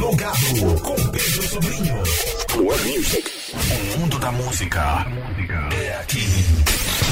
Plugado 0.00 0.80
com 0.82 0.94
Pedro 1.10 1.42
Sobrinho. 1.42 2.02
Plug 2.48 2.96
Music. 2.96 3.30
O 3.52 3.98
mundo 3.98 4.18
da 4.18 4.32
música 4.32 5.06
é 5.78 6.00
aqui. 6.00 6.24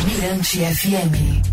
Mirante 0.07 0.61
FM. 0.61 1.45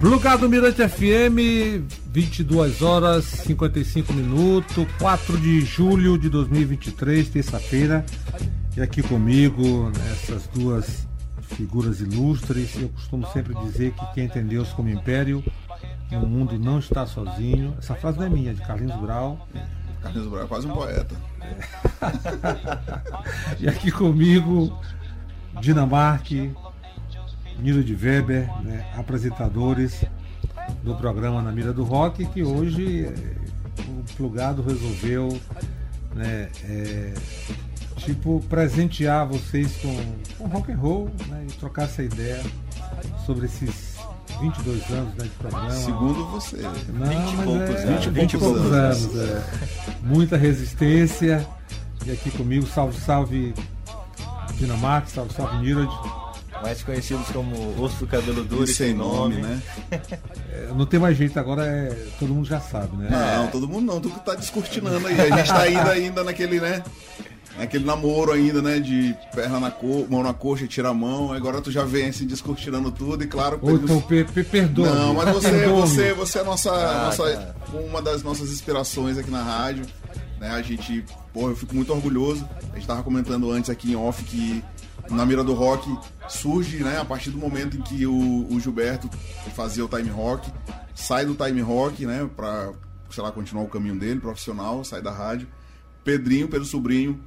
Plugado 0.00 0.48
Mirante 0.48 0.88
FM, 0.88 1.84
22 2.10 2.80
horas 2.80 3.26
55 3.26 4.14
minutos, 4.14 4.86
4 4.98 5.36
de 5.36 5.60
julho 5.60 6.16
de 6.16 6.30
2023, 6.30 7.28
terça-feira. 7.28 8.06
E 8.78 8.80
aqui 8.80 9.02
comigo, 9.02 9.92
essas 10.10 10.46
duas 10.54 11.06
figuras 11.54 12.00
ilustres, 12.00 12.70
eu 12.80 12.88
costumo 12.88 13.26
sempre 13.30 13.54
dizer 13.66 13.92
que 13.92 14.14
quem 14.14 14.26
tem 14.26 14.46
Deus 14.46 14.70
como 14.70 14.88
império 14.88 15.44
no 16.16 16.26
mundo 16.26 16.58
não 16.58 16.78
está 16.78 17.06
sozinho. 17.06 17.74
Essa 17.78 17.94
frase 17.94 18.18
não 18.18 18.26
é 18.26 18.28
minha, 18.28 18.50
é 18.50 18.54
de 18.54 18.60
Carlinhos 18.62 19.00
Brau. 19.00 19.46
Carlinhos 20.02 20.28
Brau 20.28 20.44
é 20.44 20.46
quase 20.46 20.66
um 20.66 20.72
poeta. 20.72 21.14
e 23.58 23.68
aqui 23.68 23.90
comigo, 23.90 24.78
Dinamarque, 25.60 26.52
Nilo 27.58 27.82
de 27.82 27.94
Weber, 27.94 28.46
né, 28.62 28.86
apresentadores 28.96 30.04
do 30.82 30.94
programa 30.94 31.42
Na 31.42 31.50
Mira 31.50 31.72
do 31.72 31.84
Rock, 31.84 32.24
que 32.26 32.42
hoje 32.42 33.06
é, 33.06 33.36
o 33.82 34.04
Plugado 34.16 34.62
resolveu 34.62 35.28
né, 36.14 36.48
é, 36.64 37.14
tipo 37.96 38.40
presentear 38.48 39.26
vocês 39.26 39.76
com, 39.76 39.96
com 40.38 40.48
rock 40.48 40.72
and 40.72 40.76
roll 40.76 41.10
né, 41.28 41.46
e 41.48 41.52
trocar 41.52 41.84
essa 41.84 42.02
ideia 42.02 42.40
sobre 43.26 43.46
esses 43.46 43.87
22 44.40 44.90
anos 44.90 45.14
né, 45.14 45.24
de 45.24 45.30
programa. 45.30 45.70
Segundo 45.70 46.26
você. 46.26 46.56
Não, 46.56 46.72
20 46.72 47.36
mas 47.36 47.44
poucos 47.44 47.74
é, 47.76 47.82
anos. 47.82 48.04
20 48.04 48.06
e 48.06 48.10
20 48.10 48.38
poucos 48.38 48.58
poucos 48.58 48.72
anos. 48.72 49.04
anos. 49.04 49.30
é. 49.30 49.42
Muita 50.02 50.36
resistência. 50.36 51.46
E 52.06 52.10
aqui 52.12 52.30
comigo, 52.30 52.66
salve, 52.66 52.98
salve 53.00 53.54
Dinamarca, 54.54 55.08
salve, 55.08 55.32
salve 55.34 55.58
Nirod. 55.58 55.92
Mais 56.62 56.82
conhecidos 56.82 57.26
como 57.28 57.80
Osso 57.80 58.00
do 58.00 58.06
Cabelo 58.08 58.42
Duro 58.42 58.64
E 58.64 58.66
sem 58.66 58.92
nome, 58.92 59.36
né? 59.36 59.62
É, 60.50 60.72
Não 60.74 60.86
tem 60.86 60.98
mais 60.98 61.16
jeito, 61.16 61.38
agora 61.38 61.64
é, 61.64 61.94
todo 62.18 62.34
mundo 62.34 62.46
já 62.46 62.58
sabe, 62.58 62.96
né? 62.96 63.08
Não, 63.10 63.46
todo 63.48 63.68
mundo 63.68 63.84
não, 63.86 64.00
tu 64.00 64.10
que 64.10 64.18
tá 64.24 64.34
descortinando 64.34 65.06
aí. 65.06 65.20
A 65.20 65.36
gente 65.36 65.46
tá 65.46 65.60
ainda, 65.60 65.90
ainda 65.90 66.24
naquele, 66.24 66.58
né? 66.58 66.82
Naquele 67.58 67.84
namoro 67.84 68.32
ainda, 68.32 68.62
né? 68.62 68.78
De 68.78 69.14
perna 69.34 69.58
na 69.58 69.70
co 69.70 70.06
mão 70.08 70.22
na 70.22 70.32
coxa 70.32 70.64
e 70.64 70.68
tira 70.68 70.88
a 70.90 70.94
mão. 70.94 71.32
Agora 71.32 71.60
tu 71.60 71.70
já 71.72 71.84
vem 71.84 72.08
assim 72.08 72.24
descortinando 72.26 72.90
tudo 72.92 73.24
e 73.24 73.26
claro. 73.26 73.58
Ou 73.60 73.72
então, 73.76 74.00
pe, 74.00 74.24
pe, 74.24 74.44
perdoa. 74.44 74.88
Não, 74.94 75.14
mas 75.14 75.28
você, 75.34 75.66
você, 75.68 76.12
você 76.14 76.38
é 76.38 76.44
nossa, 76.44 76.70
Ah, 76.72 77.04
nossa- 77.06 77.54
uma 77.90 78.00
das 78.00 78.22
nossas 78.22 78.50
inspirações 78.50 79.18
aqui 79.18 79.30
na 79.30 79.42
rádio. 79.42 79.84
Né? 80.40 80.50
A 80.50 80.62
gente, 80.62 81.04
pô, 81.34 81.50
eu 81.50 81.56
fico 81.56 81.74
muito 81.74 81.92
orgulhoso. 81.92 82.48
A 82.72 82.76
gente 82.76 82.86
tava 82.86 83.02
comentando 83.02 83.50
antes 83.50 83.68
aqui 83.68 83.90
em 83.92 83.96
off 83.96 84.22
que 84.22 84.62
na 85.10 85.26
mira 85.26 85.42
do 85.42 85.52
rock 85.54 85.90
surge, 86.28 86.76
né, 86.84 86.98
a 87.00 87.04
partir 87.04 87.30
do 87.30 87.38
momento 87.38 87.76
em 87.78 87.80
que 87.80 88.06
o, 88.06 88.46
o 88.50 88.60
Gilberto 88.60 89.08
fazia 89.56 89.82
o 89.84 89.88
time 89.88 90.10
rock, 90.10 90.48
sai 90.94 91.24
do 91.24 91.34
time 91.34 91.62
rock, 91.62 92.04
né, 92.04 92.28
pra, 92.36 92.70
sei 93.10 93.22
lá, 93.22 93.32
continuar 93.32 93.64
o 93.64 93.68
caminho 93.68 93.98
dele, 93.98 94.20
profissional, 94.20 94.84
sai 94.84 95.00
da 95.00 95.10
rádio. 95.10 95.48
Pedrinho, 96.04 96.46
Pedro 96.46 96.66
Sobrinho, 96.66 97.18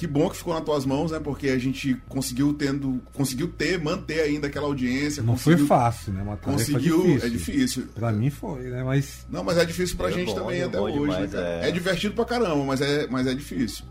que 0.00 0.06
bom 0.06 0.30
que 0.30 0.36
ficou 0.38 0.54
nas 0.54 0.64
tuas 0.64 0.86
mãos, 0.86 1.10
né? 1.10 1.20
Porque 1.20 1.50
a 1.50 1.58
gente 1.58 1.94
conseguiu 2.08 2.54
tendo, 2.54 3.02
conseguiu 3.12 3.48
ter, 3.48 3.78
manter 3.78 4.20
ainda 4.22 4.46
aquela 4.46 4.64
audiência. 4.64 5.22
Não 5.22 5.36
foi 5.36 5.58
fácil, 5.58 6.14
né? 6.14 6.22
Uma 6.22 6.38
Conseguiu, 6.38 7.02
difícil. 7.02 7.26
é 7.26 7.28
difícil. 7.28 7.86
Pra 7.94 8.10
mim 8.10 8.30
foi, 8.30 8.62
né? 8.62 8.82
Mas 8.82 9.26
Não, 9.28 9.44
mas 9.44 9.58
é 9.58 9.64
difícil 9.66 9.98
pra 9.98 10.08
É 10.08 10.12
gente 10.12 10.28
bom, 10.28 10.36
também 10.36 10.60
é 10.60 10.64
até 10.64 10.80
hoje. 10.80 10.98
demais, 10.98 11.30
né, 11.32 11.60
é. 11.64 11.68
é. 11.68 11.70
divertido 11.70 12.14
pra 12.14 12.24
caramba, 12.24 12.64
mas 12.64 12.80
é, 12.80 13.06
mas 13.08 13.26
é 13.26 13.34
difícil. 13.34 13.84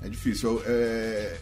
É 0.00 0.08
difícil. 0.08 0.62
É 0.64 1.36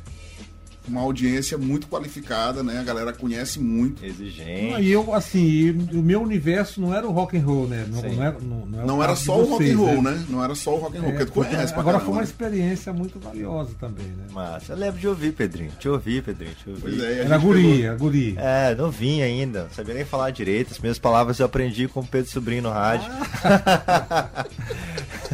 uma 0.89 1.01
audiência 1.01 1.57
muito 1.59 1.87
qualificada, 1.87 2.63
né? 2.63 2.79
A 2.79 2.83
galera 2.83 3.13
conhece 3.13 3.61
muito. 3.61 4.05
Exigente. 4.05 4.81
E 4.83 4.91
eu, 4.91 5.13
assim, 5.15 5.71
o 5.93 6.03
meu 6.03 6.23
universo 6.23 6.81
não 6.81 6.95
era 6.95 7.07
o 7.07 7.11
rock 7.13 7.37
and 7.37 7.45
roll, 7.45 7.67
né? 7.69 7.87
Não, 7.89 8.03
não 8.03 8.23
era, 8.23 8.37
não, 8.41 8.67
não 8.67 8.81
é 8.83 8.87
Não 8.87 8.99
o 8.99 9.03
era 9.03 9.15
só 9.17 9.35
de 9.37 9.41
o 9.41 9.45
rock 9.51 9.65
vocês, 9.65 9.75
and 9.75 9.79
roll, 9.79 10.03
né? 10.03 10.25
Não 10.29 10.45
era 10.45 10.55
só 10.55 10.75
o 10.75 10.79
rock 10.79 10.97
and 10.97 11.01
roll, 11.01 11.09
É, 11.11 11.13
porque 11.13 11.27
tu 11.27 11.33
conhece 11.33 11.73
pra 11.73 11.81
agora 11.83 11.99
caramba, 11.99 12.01
foi 12.05 12.13
uma 12.15 12.21
né? 12.21 12.25
experiência 12.25 12.93
muito 12.93 13.19
valiosa 13.19 13.71
também, 13.79 14.07
né? 14.07 14.25
Massa. 14.33 14.73
Eu 14.73 14.77
lembro 14.77 14.99
de 15.01 15.09
ouvir, 15.09 15.33
Pedrinho. 15.33 15.71
Te 15.79 15.89
ouvi, 15.89 16.23
Pedrinho. 16.23 16.55
Te 16.55 16.69
ouvi. 16.71 16.81
Pois 16.83 17.03
é, 17.03 17.21
Era 17.21 17.39
guri, 17.39 17.63
pegou- 17.63 17.85
era 17.85 17.97
guri. 17.97 18.35
É, 18.39 18.75
não 18.75 18.91
vim 18.91 19.23
ainda, 19.23 19.65
não 19.65 19.71
sabia 19.71 19.95
nem 19.95 20.05
falar 20.05 20.31
direito. 20.31 20.73
As 20.73 20.79
minhas 20.79 20.99
palavras 20.99 21.39
eu 21.39 21.47
aprendi 21.47 21.89
com 21.89 22.01
o 22.01 22.07
Pedro 22.07 22.31
Sobrinho 22.31 22.63
no 22.63 22.71
rádio. 22.71 23.11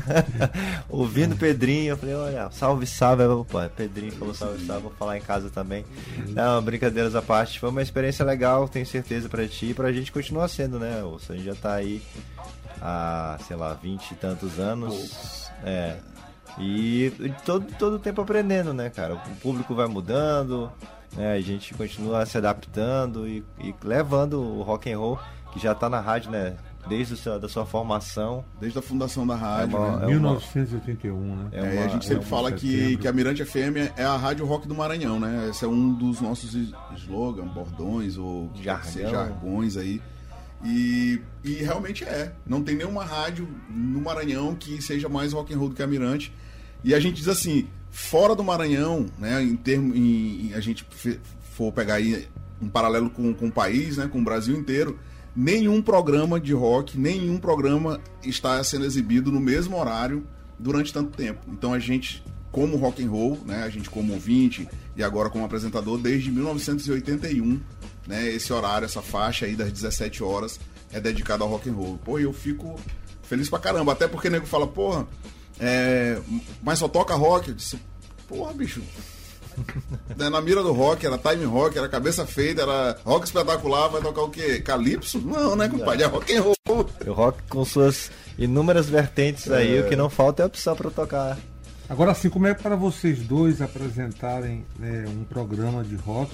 Ouvindo 0.88 1.36
Pedrinho, 1.36 1.92
eu 1.92 1.96
falei, 1.96 2.14
olha, 2.14 2.50
salve, 2.50 2.86
salve. 2.86 3.22
Eu, 3.22 3.44
Pô, 3.44 3.58
Pedrinho 3.70 4.12
falou 4.12 4.34
salve, 4.34 4.64
salve, 4.64 4.82
vou 4.82 4.92
falar 4.92 5.16
em 5.16 5.20
casa 5.20 5.50
também. 5.50 5.84
Não, 6.28 6.62
brincadeiras 6.62 7.14
à 7.14 7.22
parte, 7.22 7.58
foi 7.58 7.70
uma 7.70 7.82
experiência 7.82 8.24
legal, 8.24 8.68
tenho 8.68 8.86
certeza 8.86 9.28
pra 9.28 9.46
ti 9.46 9.66
e 9.66 9.74
pra 9.74 9.92
gente 9.92 10.12
continuar 10.12 10.48
sendo, 10.48 10.78
né? 10.78 11.02
O 11.02 11.18
a 11.28 11.32
gente 11.32 11.44
já 11.44 11.54
tá 11.54 11.74
aí 11.74 12.02
há, 12.80 13.38
sei 13.46 13.56
lá, 13.56 13.74
vinte 13.74 14.10
e 14.10 14.14
tantos 14.14 14.58
anos. 14.58 15.50
É. 15.62 15.96
E 16.58 17.12
todo, 17.44 17.66
todo 17.78 17.98
tempo 17.98 18.20
aprendendo, 18.20 18.72
né, 18.72 18.90
cara? 18.90 19.14
O 19.14 19.36
público 19.36 19.74
vai 19.74 19.86
mudando, 19.86 20.70
né? 21.16 21.32
A 21.32 21.40
gente 21.40 21.74
continua 21.74 22.24
se 22.26 22.38
adaptando 22.38 23.26
e, 23.26 23.44
e 23.58 23.74
levando 23.82 24.40
o 24.40 24.62
rock 24.62 24.92
and 24.92 24.98
roll, 24.98 25.18
que 25.52 25.58
já 25.58 25.74
tá 25.74 25.88
na 25.88 26.00
rádio, 26.00 26.30
né? 26.30 26.54
Desde 26.88 27.14
o 27.14 27.16
seu, 27.16 27.38
da 27.40 27.48
sua 27.48 27.64
formação. 27.64 28.44
Desde 28.60 28.78
a 28.78 28.82
fundação 28.82 29.26
da 29.26 29.34
rádio, 29.34 29.76
É 29.76 29.80
uma- 29.80 29.96
né? 29.98 30.04
é 30.04 30.08
1981, 30.08 31.36
né? 31.36 31.48
É 31.52 31.58
É, 31.58 31.62
uma- 31.78 31.84
a 31.84 31.88
gente 31.88 32.04
sempre 32.06 32.24
é 32.24 32.26
fala 32.26 32.52
que, 32.52 32.96
que 32.98 33.08
a 33.08 33.12
Mirante 33.12 33.42
FM 33.44 33.90
é 33.96 34.04
a 34.04 34.16
rádio 34.16 34.44
rock 34.46 34.68
do 34.68 34.74
Maranhão, 34.74 35.18
né? 35.18 35.48
Esse 35.50 35.64
é 35.64 35.68
um 35.68 35.92
dos 35.94 36.20
nossos 36.20 36.54
is- 36.54 36.72
slogan, 36.96 37.46
bordões 37.46 38.16
ou 38.18 38.50
Jargão. 38.62 39.10
jargões 39.10 39.76
aí. 39.76 40.00
E, 40.64 41.20
e 41.42 41.52
realmente 41.54 42.04
é. 42.04 42.32
Não 42.46 42.62
tem 42.62 42.74
nenhuma 42.76 43.04
rádio 43.04 43.48
no 43.68 44.00
Maranhão 44.00 44.54
que 44.54 44.80
seja 44.80 45.08
mais 45.08 45.32
rock 45.32 45.52
and 45.52 45.58
roll 45.58 45.68
do 45.68 45.74
que 45.74 45.82
a 45.82 45.86
Mirante. 45.86 46.32
E 46.82 46.94
a 46.94 47.00
gente 47.00 47.16
diz 47.16 47.28
assim, 47.28 47.66
fora 47.90 48.34
do 48.34 48.42
Maranhão, 48.44 49.06
né? 49.18 49.42
Em 49.42 49.56
termo, 49.56 49.94
em, 49.94 50.48
em- 50.48 50.54
a 50.54 50.60
gente 50.60 50.86
for 51.52 51.72
pegar 51.72 51.94
aí 51.94 52.26
um 52.62 52.68
paralelo 52.68 53.10
com, 53.10 53.32
com 53.34 53.46
o 53.48 53.52
país, 53.52 53.96
né? 53.98 54.08
Com 54.10 54.20
o 54.20 54.24
Brasil 54.24 54.56
inteiro, 54.56 54.98
nenhum 55.34 55.82
programa 55.82 56.38
de 56.38 56.52
rock, 56.52 56.98
nenhum 56.98 57.38
programa 57.38 58.00
está 58.22 58.62
sendo 58.62 58.84
exibido 58.84 59.32
no 59.32 59.40
mesmo 59.40 59.78
horário 59.78 60.26
durante 60.58 60.92
tanto 60.92 61.16
tempo. 61.16 61.40
Então 61.48 61.72
a 61.72 61.78
gente, 61.78 62.22
como 62.52 62.76
rock 62.76 63.04
and 63.04 63.10
roll, 63.10 63.38
né? 63.44 63.62
A 63.64 63.68
gente 63.68 63.90
como 63.90 64.12
ouvinte 64.12 64.68
e 64.96 65.02
agora 65.02 65.28
como 65.28 65.44
apresentador 65.44 65.98
desde 65.98 66.30
1981, 66.30 67.60
né? 68.06 68.28
Esse 68.30 68.52
horário, 68.52 68.84
essa 68.84 69.02
faixa 69.02 69.46
aí 69.46 69.56
das 69.56 69.72
17 69.72 70.22
horas 70.22 70.60
é 70.92 71.00
dedicada 71.00 71.42
ao 71.42 71.50
rock 71.50 71.68
and 71.68 71.74
roll. 71.74 71.98
Pô, 71.98 72.18
eu 72.18 72.32
fico 72.32 72.78
feliz 73.22 73.48
pra 73.48 73.58
caramba, 73.58 73.92
até 73.92 74.06
porque 74.06 74.28
o 74.28 74.30
nego 74.30 74.46
fala, 74.46 74.66
porra, 74.66 75.06
é, 75.58 76.20
mas 76.62 76.78
só 76.78 76.88
toca 76.88 77.14
rock. 77.14 77.48
Eu 77.48 77.54
disse, 77.54 77.78
porra, 78.28 78.52
bicho. 78.52 78.82
né, 80.16 80.28
Na 80.28 80.40
mira 80.40 80.62
do 80.62 80.72
rock, 80.72 81.06
era 81.06 81.18
time 81.18 81.44
rock, 81.44 81.76
era 81.78 81.88
cabeça 81.88 82.26
feita, 82.26 82.62
era 82.62 82.96
rock 83.04 83.26
espetacular, 83.26 83.88
vai 83.88 84.00
tocar 84.02 84.22
o 84.22 84.30
quê? 84.30 84.60
Calypso? 84.60 85.18
Não, 85.20 85.54
né, 85.56 85.68
compadre? 85.68 86.02
É 86.02 86.06
rock 86.06 86.34
and 86.36 86.42
roll. 86.42 86.54
O 87.06 87.12
rock 87.12 87.42
com 87.48 87.64
suas 87.64 88.10
inúmeras 88.38 88.88
vertentes 88.88 89.50
aí, 89.50 89.80
o 89.80 89.88
que 89.88 89.94
não 89.96 90.08
falta 90.10 90.42
é 90.42 90.46
opção 90.46 90.74
pra 90.74 90.90
tocar. 90.90 91.38
Agora, 91.88 92.12
assim, 92.12 92.30
como 92.30 92.46
é 92.46 92.54
para 92.54 92.74
vocês 92.76 93.18
dois 93.20 93.60
apresentarem 93.60 94.64
né, 94.78 95.04
um 95.08 95.24
programa 95.24 95.84
de 95.84 95.96
rock? 95.96 96.32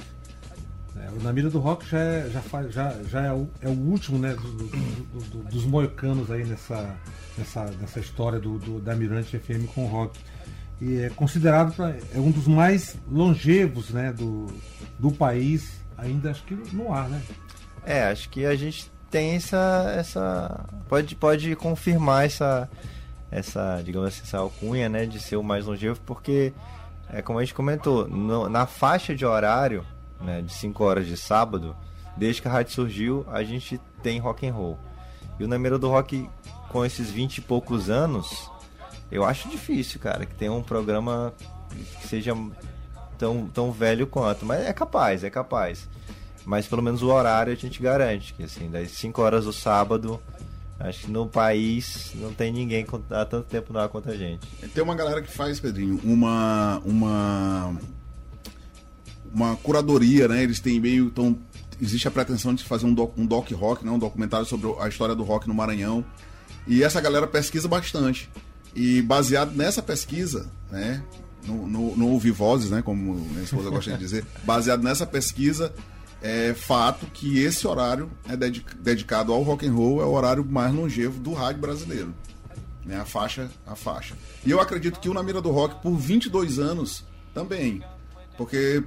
né, 0.94 1.09
o 1.19 1.22
Na 1.22 1.32
Mira 1.32 1.50
do 1.50 1.59
Rock 1.59 1.88
já 1.88 1.98
é, 1.98 2.30
já 2.32 2.41
faz, 2.41 2.72
já, 2.72 2.94
já 3.09 3.22
é, 3.26 3.32
o, 3.32 3.48
é 3.60 3.69
o 3.69 3.72
último 3.72 4.19
né, 4.19 4.34
do- 4.34 4.53
do- 4.53 4.66
do- 4.69 5.20
do- 5.30 5.42
dos 5.50 5.64
moicanos 5.64 6.30
aí 6.30 6.44
nessa, 6.44 6.94
nessa, 7.36 7.64
nessa 7.80 7.98
história 8.00 8.38
do, 8.38 8.59
do- 8.59 8.80
da 8.80 8.94
Mirante 8.94 9.38
FM 9.38 9.66
com 9.74 9.86
rock. 9.86 10.18
E 10.80 11.03
é 11.03 11.10
considerado 11.10 11.74
pra, 11.74 11.91
é 12.15 12.18
um 12.18 12.30
dos 12.30 12.47
mais 12.47 12.97
longevos 13.10 13.91
né, 13.91 14.12
do, 14.12 14.47
do 14.98 15.10
país, 15.12 15.72
ainda 15.98 16.30
acho 16.30 16.42
que 16.44 16.54
no 16.72 16.92
ar, 16.92 17.09
né? 17.09 17.21
É, 17.84 18.04
acho 18.04 18.28
que 18.30 18.47
a 18.47 18.56
gente 18.56 18.91
tem 19.10 19.34
essa. 19.36 19.92
essa 19.97 20.65
pode, 20.88 21.15
pode 21.16 21.54
confirmar 21.56 22.24
essa, 22.24 22.68
essa, 23.30 23.82
digamos 23.84 24.09
assim, 24.09 24.22
essa 24.22 24.38
alcunha, 24.38 24.88
né, 24.88 25.04
de 25.06 25.21
ser 25.21 25.36
o 25.36 25.42
mais 25.42 25.66
longevo, 25.66 26.00
porque, 26.06 26.53
é 27.12 27.21
como 27.21 27.38
a 27.38 27.44
gente 27.44 27.54
comentou, 27.54 28.09
no- 28.09 28.48
na 28.48 28.66
faixa 28.66 29.15
de 29.15 29.24
horário, 29.26 29.84
né, 30.21 30.41
de 30.42 30.53
5 30.53 30.83
horas 30.84 31.06
de 31.06 31.16
sábado, 31.16 31.76
desde 32.16 32.41
que 32.42 32.48
a 32.48 32.53
rádio 32.53 32.72
surgiu, 32.72 33.26
a 33.30 33.42
gente 33.42 33.78
tem 34.03 34.18
rock 34.18 34.47
and 34.47 34.53
roll. 34.54 34.78
E 35.38 35.44
o 35.44 35.48
Namiro 35.48 35.78
do 35.78 35.88
Rock, 35.88 36.28
com 36.68 36.84
esses 36.84 37.10
20 37.10 37.38
e 37.38 37.41
poucos 37.41 37.88
anos, 37.91 38.50
eu 39.10 39.24
acho 39.24 39.48
difícil, 39.48 40.01
cara, 40.01 40.27
que 40.27 40.34
tenha 40.34 40.53
um 40.53 40.62
programa 40.62 41.33
que 42.01 42.09
seja 42.09 42.34
tão, 43.18 43.47
tão 43.47 43.72
velho 43.72 44.07
quanto. 44.07 44.45
Mas 44.45 44.60
é 44.60 44.72
capaz, 44.72 45.24
é 45.24 45.30
capaz. 45.30 45.89
Mas 46.45 46.66
pelo 46.66 46.83
menos 46.83 47.03
o 47.03 47.09
horário 47.09 47.53
a 47.53 47.57
gente 47.57 47.83
garante, 47.83 48.34
que 48.34 48.42
assim, 48.42 48.71
das 48.71 48.91
5 48.92 49.21
horas 49.21 49.45
do 49.45 49.53
sábado 49.53 50.21
Acho 50.80 51.01
que 51.01 51.10
no 51.10 51.28
país 51.28 52.12
não 52.15 52.33
tem 52.33 52.51
ninguém 52.51 52.86
há 53.10 53.24
tanto 53.27 53.47
tempo 53.47 53.71
no 53.71 53.78
ar 53.78 53.91
quanto 53.91 54.10
a 54.10 54.16
gente. 54.16 54.47
Tem 54.72 54.83
uma 54.83 54.95
galera 54.95 55.21
que 55.21 55.30
faz, 55.30 55.60
Pedrinho, 55.60 56.01
uma. 56.03 56.80
uma. 56.86 57.77
uma 59.30 59.57
curadoria, 59.57 60.27
né? 60.27 60.42
Eles 60.42 60.59
têm 60.59 60.80
meio. 60.80 61.10
Tão, 61.10 61.39
existe 61.78 62.09
a 62.09 62.10
pretensão 62.10 62.54
de 62.54 62.65
fazer 62.65 62.86
um 62.86 62.95
doc, 62.95 63.12
um 63.18 63.27
doc 63.27 63.51
rock, 63.53 63.84
né? 63.84 63.91
Um 63.91 63.98
documentário 63.98 64.47
sobre 64.47 64.74
a 64.80 64.89
história 64.89 65.15
do 65.15 65.22
rock 65.22 65.47
no 65.47 65.53
Maranhão. 65.53 66.03
E 66.66 66.83
essa 66.83 66.98
galera 66.98 67.27
pesquisa 67.27 67.68
bastante. 67.68 68.30
E 68.75 69.03
baseado 69.03 69.53
nessa 69.55 69.83
pesquisa, 69.83 70.51
né? 70.71 71.03
No 71.47 72.09
ouvir 72.09 72.31
vozes, 72.33 72.71
né? 72.71 72.83
Como 72.83 73.15
minha 73.15 73.43
esposa 73.43 73.71
gosta 73.71 73.93
de 73.93 73.99
dizer. 73.99 74.25
Baseado 74.45 74.83
nessa 74.83 75.07
pesquisa, 75.07 75.72
é 76.22 76.55
fato 76.55 77.07
que 77.07 77.39
esse 77.39 77.67
horário 77.67 78.11
é 78.28 78.37
dedi- 78.37 78.65
dedicado 78.78 79.33
ao 79.33 79.43
rock 79.43 79.67
and 79.67 79.72
roll, 79.72 80.03
é 80.03 80.05
o 80.05 80.13
horário 80.13 80.45
mais 80.45 80.72
longevo 80.75 81.19
do 81.19 81.33
rádio 81.33 81.61
brasileiro 81.61 82.15
né, 82.84 82.97
a 82.99 83.05
faixa 83.05 83.51
a 83.67 83.75
faixa. 83.75 84.15
E 84.45 84.51
eu 84.51 84.61
acredito 84.61 85.01
que 85.01 85.09
o 85.09 85.15
Na 85.15 85.22
Mira 85.22 85.41
do 85.41 85.51
Rock, 85.51 85.81
por 85.83 85.97
22 85.97 86.59
anos, 86.59 87.05
também. 87.33 87.83
Porque 88.37 88.83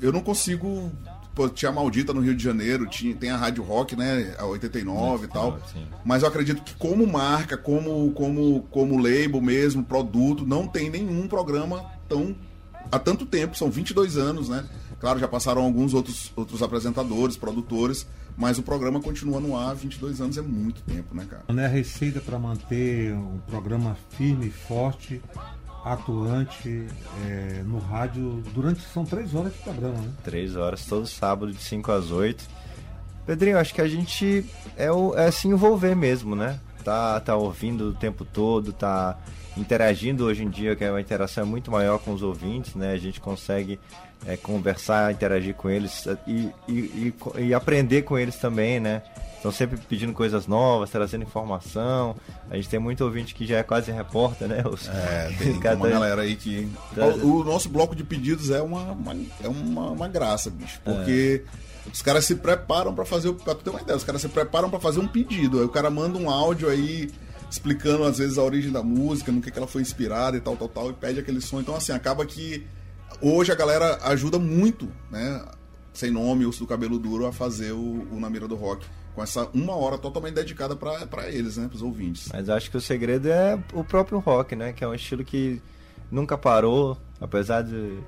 eu 0.00 0.12
não 0.12 0.20
consigo. 0.20 0.90
Pô, 1.38 1.48
tinha 1.48 1.68
a 1.68 1.72
Maldita 1.72 2.12
no 2.12 2.20
Rio 2.20 2.34
de 2.34 2.42
Janeiro, 2.42 2.84
tinha, 2.84 3.14
tem 3.14 3.30
a 3.30 3.36
Rádio 3.36 3.62
Rock, 3.62 3.94
né? 3.94 4.34
A 4.40 4.44
89 4.44 5.26
e 5.26 5.28
tal. 5.28 5.60
sim. 5.72 5.86
Mas 6.04 6.24
eu 6.24 6.28
acredito 6.28 6.64
que 6.64 6.74
como 6.74 7.06
marca, 7.06 7.56
como, 7.56 8.10
como, 8.10 8.62
como 8.72 8.98
label 9.00 9.40
mesmo, 9.40 9.84
produto, 9.84 10.44
não 10.44 10.66
tem 10.66 10.90
nenhum 10.90 11.28
programa 11.28 11.84
tão. 12.08 12.34
há 12.90 12.98
tanto 12.98 13.24
tempo, 13.24 13.56
são 13.56 13.70
22 13.70 14.16
anos, 14.16 14.48
né? 14.48 14.64
Claro, 14.98 15.20
já 15.20 15.28
passaram 15.28 15.62
alguns 15.62 15.94
outros, 15.94 16.32
outros 16.34 16.60
apresentadores, 16.60 17.36
produtores, 17.36 18.04
mas 18.36 18.58
o 18.58 18.62
programa 18.64 19.00
continua 19.00 19.38
no 19.38 19.56
ar, 19.56 19.76
22 19.76 20.20
anos 20.20 20.36
é 20.38 20.42
muito 20.42 20.82
tempo, 20.82 21.14
né, 21.14 21.24
cara? 21.30 21.44
Não 21.46 21.62
é 21.62 21.66
a 21.66 21.68
receita 21.68 22.20
para 22.20 22.36
manter 22.36 23.14
um 23.14 23.38
programa 23.46 23.96
firme, 24.10 24.50
forte, 24.50 25.22
atuante 25.92 26.86
é, 27.26 27.62
no 27.64 27.78
rádio 27.78 28.42
durante 28.54 28.80
são 28.82 29.04
três 29.04 29.34
horas 29.34 29.52
de 29.52 29.58
programa, 29.60 29.98
né? 29.98 30.10
Três 30.22 30.56
horas, 30.56 30.84
todo 30.86 31.06
sábado, 31.06 31.52
de 31.52 31.60
5 31.62 31.92
às 31.92 32.10
8. 32.10 32.44
Pedrinho, 33.26 33.58
acho 33.58 33.74
que 33.74 33.80
a 33.80 33.88
gente 33.88 34.44
é, 34.76 34.90
o, 34.90 35.14
é 35.16 35.30
se 35.30 35.48
envolver 35.48 35.94
mesmo, 35.94 36.34
né? 36.34 36.58
Tá, 36.84 37.20
tá 37.20 37.36
ouvindo 37.36 37.90
o 37.90 37.94
tempo 37.94 38.24
todo, 38.24 38.72
tá 38.72 39.18
interagindo 39.56 40.24
hoje 40.24 40.44
em 40.44 40.48
dia, 40.48 40.74
que 40.74 40.84
é 40.84 40.90
uma 40.90 41.00
interação 41.00 41.44
muito 41.44 41.70
maior 41.70 41.98
com 41.98 42.12
os 42.12 42.22
ouvintes, 42.22 42.74
né? 42.74 42.92
A 42.92 42.98
gente 42.98 43.20
consegue 43.20 43.78
é, 44.26 44.36
conversar, 44.36 45.12
interagir 45.12 45.54
com 45.54 45.68
eles 45.70 46.06
e, 46.26 46.50
e, 46.68 46.72
e, 46.72 47.14
e 47.46 47.54
aprender 47.54 48.02
com 48.02 48.18
eles 48.18 48.36
também, 48.36 48.80
né? 48.80 49.02
Estão 49.36 49.52
sempre 49.52 49.78
pedindo 49.88 50.12
coisas 50.12 50.48
novas, 50.48 50.90
trazendo 50.90 51.22
informação. 51.22 52.16
A 52.50 52.56
gente 52.56 52.68
tem 52.68 52.80
muito 52.80 53.04
ouvinte 53.04 53.34
que 53.36 53.46
já 53.46 53.58
é 53.58 53.62
quase 53.62 53.92
repórter, 53.92 54.48
né? 54.48 54.64
Os, 54.68 54.88
É, 54.88 55.32
tem, 55.38 55.58
cada- 55.60 55.76
uma 55.76 55.88
galera 55.88 56.22
aí 56.22 56.34
que. 56.34 56.68
O, 57.22 57.40
o 57.40 57.44
nosso 57.44 57.68
bloco 57.68 57.94
de 57.94 58.02
pedidos 58.02 58.50
é 58.50 58.60
uma, 58.60 58.82
uma- 58.92 59.14
é 59.42 59.46
uma, 59.48 59.90
uma 59.92 60.08
graça, 60.08 60.50
bicho. 60.50 60.80
Porque 60.84 61.44
os 61.92 62.02
caras 62.02 62.24
se 62.24 62.34
preparam 62.34 62.92
pra 62.92 63.04
fazer. 63.04 63.28
o- 63.28 63.34
Pra 63.34 63.54
tu 63.54 63.62
ter 63.62 63.70
uma 63.70 63.80
ideia, 63.80 63.96
os 63.96 64.02
caras 64.02 64.20
se 64.20 64.28
preparam 64.28 64.68
pra 64.68 64.80
fazer 64.80 64.98
um 64.98 65.06
pedido. 65.06 65.60
Aí 65.60 65.64
o 65.64 65.68
cara 65.68 65.88
manda 65.88 66.18
um 66.18 66.28
áudio 66.28 66.68
aí 66.68 67.08
explicando 67.48 68.02
às 68.04 68.18
vezes 68.18 68.38
a 68.38 68.42
origem 68.42 68.72
da 68.72 68.82
música, 68.82 69.30
no 69.30 69.40
que, 69.40 69.52
que 69.52 69.56
ela 69.56 69.68
foi 69.68 69.82
inspirada 69.82 70.36
e 70.36 70.40
tal, 70.40 70.56
tal, 70.56 70.68
tal, 70.68 70.90
e 70.90 70.94
pede 70.94 71.20
aquele 71.20 71.40
som. 71.40 71.60
Então, 71.60 71.76
assim, 71.76 71.92
acaba 71.92 72.26
que 72.26 72.66
hoje 73.20 73.52
a 73.52 73.54
galera 73.54 73.98
ajuda 74.02 74.38
muito, 74.38 74.88
né? 75.10 75.44
Sem 75.92 76.10
nome, 76.10 76.46
Urso 76.46 76.60
do 76.60 76.66
Cabelo 76.66 76.98
Duro, 76.98 77.26
a 77.26 77.32
fazer 77.32 77.72
o, 77.72 78.06
o 78.12 78.20
Na 78.20 78.30
Mira 78.30 78.46
do 78.46 78.54
Rock. 78.54 78.86
Com 79.14 79.22
essa 79.22 79.48
uma 79.52 79.74
hora 79.74 79.98
totalmente 79.98 80.34
dedicada 80.34 80.76
pra 80.76 81.28
eles, 81.28 81.56
né? 81.56 81.66
Pros 81.68 81.82
ouvintes. 81.82 82.28
Mas 82.32 82.48
acho 82.48 82.70
que 82.70 82.76
o 82.76 82.80
segredo 82.80 83.28
é 83.28 83.58
o 83.72 83.82
próprio 83.82 84.18
rock, 84.20 84.54
né? 84.54 84.72
Que 84.72 84.84
é 84.84 84.88
um 84.88 84.94
estilo 84.94 85.24
que 85.24 85.60
nunca 86.10 86.38
parou, 86.38 86.96
apesar 87.20 87.62
de 87.62 87.98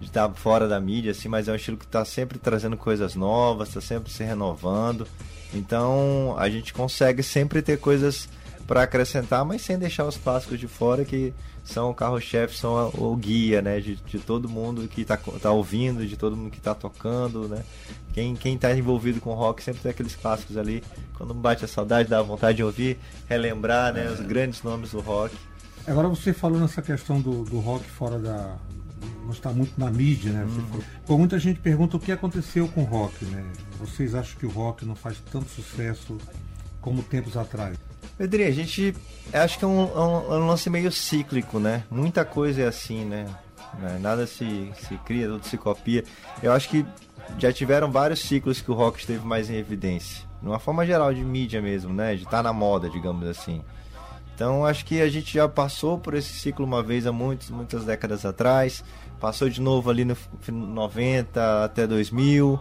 de 0.00 0.06
estar 0.06 0.32
fora 0.34 0.68
da 0.68 0.80
mídia, 0.80 1.10
assim, 1.10 1.28
mas 1.28 1.48
é 1.48 1.52
um 1.52 1.56
estilo 1.56 1.76
que 1.76 1.84
está 1.84 2.04
sempre 2.04 2.38
trazendo 2.38 2.76
coisas 2.76 3.14
novas, 3.14 3.68
está 3.68 3.80
sempre 3.80 4.12
se 4.12 4.22
renovando. 4.22 5.06
Então 5.52 6.36
a 6.38 6.48
gente 6.48 6.72
consegue 6.72 7.22
sempre 7.22 7.62
ter 7.62 7.78
coisas 7.78 8.28
para 8.68 8.82
acrescentar, 8.84 9.44
mas 9.44 9.62
sem 9.62 9.76
deixar 9.78 10.04
os 10.04 10.16
clássicos 10.16 10.60
de 10.60 10.68
fora 10.68 11.04
que 11.04 11.32
são 11.64 11.90
o 11.90 11.94
carro-chefe, 11.94 12.56
são 12.56 12.76
a- 12.78 12.88
o 12.88 13.16
guia, 13.16 13.60
né, 13.60 13.80
de, 13.80 13.96
de 13.96 14.18
todo 14.20 14.48
mundo 14.48 14.86
que 14.86 15.00
está 15.00 15.16
tá 15.16 15.50
ouvindo, 15.50 16.06
de 16.06 16.16
todo 16.16 16.36
mundo 16.36 16.50
que 16.50 16.58
está 16.58 16.74
tocando, 16.74 17.48
né. 17.48 17.64
Quem, 18.12 18.36
quem 18.36 18.56
tá 18.56 18.72
envolvido 18.76 19.20
com 19.20 19.32
rock 19.34 19.62
sempre 19.64 19.80
tem 19.82 19.90
aqueles 19.90 20.14
clássicos 20.14 20.56
ali, 20.56 20.84
quando 21.16 21.32
bate 21.34 21.64
a 21.64 21.68
saudade, 21.68 22.08
dá 22.08 22.20
vontade 22.22 22.58
de 22.58 22.62
ouvir, 22.62 22.98
relembrar, 23.26 23.92
né, 23.92 24.08
os 24.10 24.20
grandes 24.20 24.62
nomes 24.62 24.90
do 24.92 25.00
rock. 25.00 25.34
Agora 25.86 26.06
você 26.08 26.32
falou 26.34 26.60
nessa 26.60 26.82
questão 26.82 27.20
do, 27.20 27.44
do 27.44 27.58
rock 27.60 27.84
fora 27.88 28.18
da. 28.18 28.56
não 29.24 29.30
está 29.32 29.50
muito 29.50 29.72
na 29.80 29.90
mídia, 29.90 30.30
né? 30.32 30.46
Pô, 31.06 31.16
muita 31.16 31.38
gente 31.38 31.58
pergunta 31.60 31.96
o 31.96 32.00
que 32.00 32.12
aconteceu 32.12 32.68
com 32.68 32.82
o 32.82 32.84
rock, 32.84 33.24
né? 33.24 33.42
Vocês 33.80 34.14
acham 34.14 34.38
que 34.38 34.44
o 34.44 34.50
rock 34.50 34.84
não 34.84 34.94
faz 34.94 35.16
tanto 35.32 35.48
sucesso 35.48 36.18
como 36.82 37.02
tempos 37.02 37.36
atrás? 37.38 37.78
Pedrinho, 38.18 38.48
a 38.48 38.52
gente 38.52 38.94
acho 39.32 39.58
que 39.58 39.64
é 39.64 39.68
um, 39.68 39.82
é 39.82 40.00
um- 40.00 40.34
é 40.34 40.38
um 40.38 40.46
lance 40.48 40.68
meio 40.68 40.90
cíclico, 40.92 41.58
né? 41.60 41.84
Muita 41.90 42.24
coisa 42.24 42.62
é 42.62 42.66
assim, 42.66 43.04
né? 43.04 43.26
Né? 43.78 43.98
Nada 44.00 44.26
se, 44.26 44.70
se 44.88 44.96
cria, 45.04 45.28
tudo 45.28 45.44
se 45.46 45.56
copia. 45.56 46.02
Eu 46.42 46.52
acho 46.52 46.68
que 46.68 46.84
já 47.38 47.52
tiveram 47.52 47.90
vários 47.92 48.20
ciclos 48.20 48.60
que 48.60 48.70
o 48.70 48.74
rock 48.74 48.98
esteve 48.98 49.24
mais 49.24 49.48
em 49.48 49.54
evidência. 49.56 50.26
De 50.42 50.48
uma 50.48 50.58
forma 50.58 50.84
geral 50.86 51.12
de 51.14 51.22
mídia 51.24 51.62
mesmo, 51.62 51.92
né? 51.94 52.14
De 52.16 52.24
estar 52.24 52.42
na 52.42 52.52
moda, 52.52 52.88
digamos 52.90 53.26
assim. 53.28 53.62
Então 54.34 54.64
acho 54.64 54.84
que 54.84 55.00
a 55.00 55.08
gente 55.08 55.32
já 55.34 55.48
passou 55.48 55.98
por 55.98 56.14
esse 56.14 56.32
ciclo 56.32 56.64
uma 56.64 56.82
vez 56.82 57.06
há 57.06 57.12
muitos, 57.12 57.50
muitas 57.50 57.84
décadas 57.84 58.24
atrás. 58.24 58.82
Passou 59.20 59.48
de 59.48 59.60
novo 59.60 59.90
ali 59.90 60.04
no 60.04 60.14
f- 60.14 60.28
90 60.50 61.64
até 61.64 61.86
2000. 61.86 62.58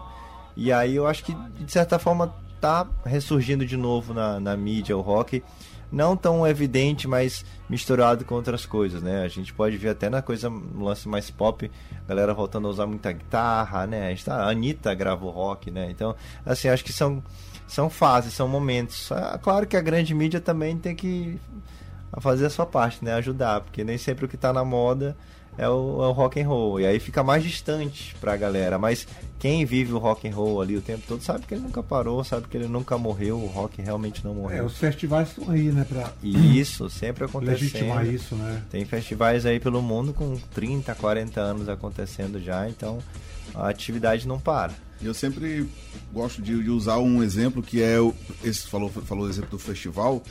E 0.56 0.72
aí 0.72 0.96
eu 0.96 1.08
acho 1.08 1.24
que 1.24 1.34
de 1.34 1.72
certa 1.72 1.98
forma 2.00 2.34
tá 2.60 2.88
ressurgindo 3.06 3.66
de 3.66 3.78
novo 3.78 4.14
na, 4.14 4.40
na 4.40 4.58
mídia 4.58 4.98
o 4.98 5.02
rock. 5.02 5.44
Não 5.90 6.18
tão 6.18 6.46
evidente, 6.46 7.08
mas 7.08 7.46
misturado 7.70 8.26
com 8.26 8.36
outras 8.36 8.66
coisas, 8.66 9.02
né? 9.02 9.24
A 9.24 9.28
gente 9.30 9.54
pode 9.54 9.78
ver 9.78 9.90
até 9.90 10.10
na 10.10 10.22
coisa, 10.22 10.50
no 10.50 10.84
lance 10.84 11.08
mais 11.08 11.32
pop, 11.32 11.72
galera 12.06 12.34
voltando 12.34 12.68
a 12.68 12.72
usar 12.72 12.86
muita 12.86 13.10
guitarra, 13.14 13.88
né? 13.88 14.12
A, 14.12 14.26
tá, 14.26 14.50
Anitta 14.50 14.94
gravou 14.94 15.32
rock, 15.32 15.72
né? 15.72 15.88
Então, 15.90 16.14
assim, 16.46 16.68
acho 16.68 16.84
que 16.84 16.92
são, 16.92 17.24
são 17.66 17.90
fases, 17.90 18.34
são 18.34 18.50
momentos. 18.50 19.10
Ah, 19.14 19.40
claro 19.42 19.66
que 19.66 19.78
a 19.78 19.82
grande 19.82 20.14
mídia 20.14 20.42
também 20.42 20.78
tem 20.78 20.94
que 20.94 21.40
fazer 22.20 22.48
a 22.48 22.50
sua 22.50 22.66
parte, 22.66 23.04
né? 23.04 23.14
Ajudar, 23.14 23.62
porque 23.62 23.82
nem 23.82 23.98
sempre 23.98 24.26
o 24.26 24.28
que 24.28 24.36
tá 24.36 24.52
na 24.52 24.66
moda 24.66 25.16
é 25.58 25.68
o, 25.68 26.04
é 26.04 26.08
o 26.08 26.12
rock 26.12 26.40
and 26.42 26.48
roll. 26.48 26.80
E 26.80 26.86
aí 26.86 27.00
fica 27.00 27.24
mais 27.24 27.44
distante 27.44 28.16
pra 28.22 28.38
galera. 28.38 28.78
Mas 28.78 29.08
quem 29.40 29.66
vive 29.66 29.94
o 29.94 29.98
rock 29.98 30.28
and 30.28 30.34
roll 30.34 30.62
ali 30.62 30.76
o 30.78 30.82
tempo 30.82 31.04
todo 31.08 31.22
sabe 31.24 31.46
que 31.46 31.54
ele 31.54 31.62
nunca 31.62 31.82
parou, 31.84 32.24
sabe 32.24 32.48
que 32.48 32.58
ele 32.58 32.68
nunca 32.68 32.98
morreu, 32.98 33.38
o 33.38 33.46
rock 33.48 33.82
realmente 33.82 34.24
não 34.26 34.32
É, 34.32 34.36
morreu. 34.36 34.66
os 34.66 34.78
festivais 34.78 35.30
estão 35.30 35.50
aí, 35.52 35.72
né? 35.72 35.86
Pra 35.88 36.12
E 36.24 36.60
isso 36.60 36.90
sempre 36.90 37.26
legitimar 37.42 37.98
acontecendo. 38.00 38.16
isso, 38.16 38.36
né? 38.36 38.64
Tem 38.72 38.84
festivais 38.86 39.46
aí 39.46 39.60
pelo 39.60 39.82
mundo 39.82 40.14
com 40.14 40.36
30, 40.54 40.94
40 40.96 41.40
anos 41.40 41.70
acontecendo 41.70 42.40
já, 42.40 42.68
então 42.68 42.98
a 43.54 43.70
atividade 43.70 44.28
não 44.28 44.40
para. 44.40 44.74
Eu 45.00 45.14
sempre 45.14 45.70
gosto 46.12 46.42
de, 46.42 46.64
de 46.64 46.70
usar 46.72 46.98
um 46.98 47.22
exemplo 47.22 47.62
que 47.62 47.84
é 47.84 48.00
o, 48.00 48.16
esse 48.44 48.68
falou 48.68 48.90
falou 48.90 49.26
o 49.26 49.30
exemplo 49.30 49.52
do 49.52 49.60
festival, 49.60 50.24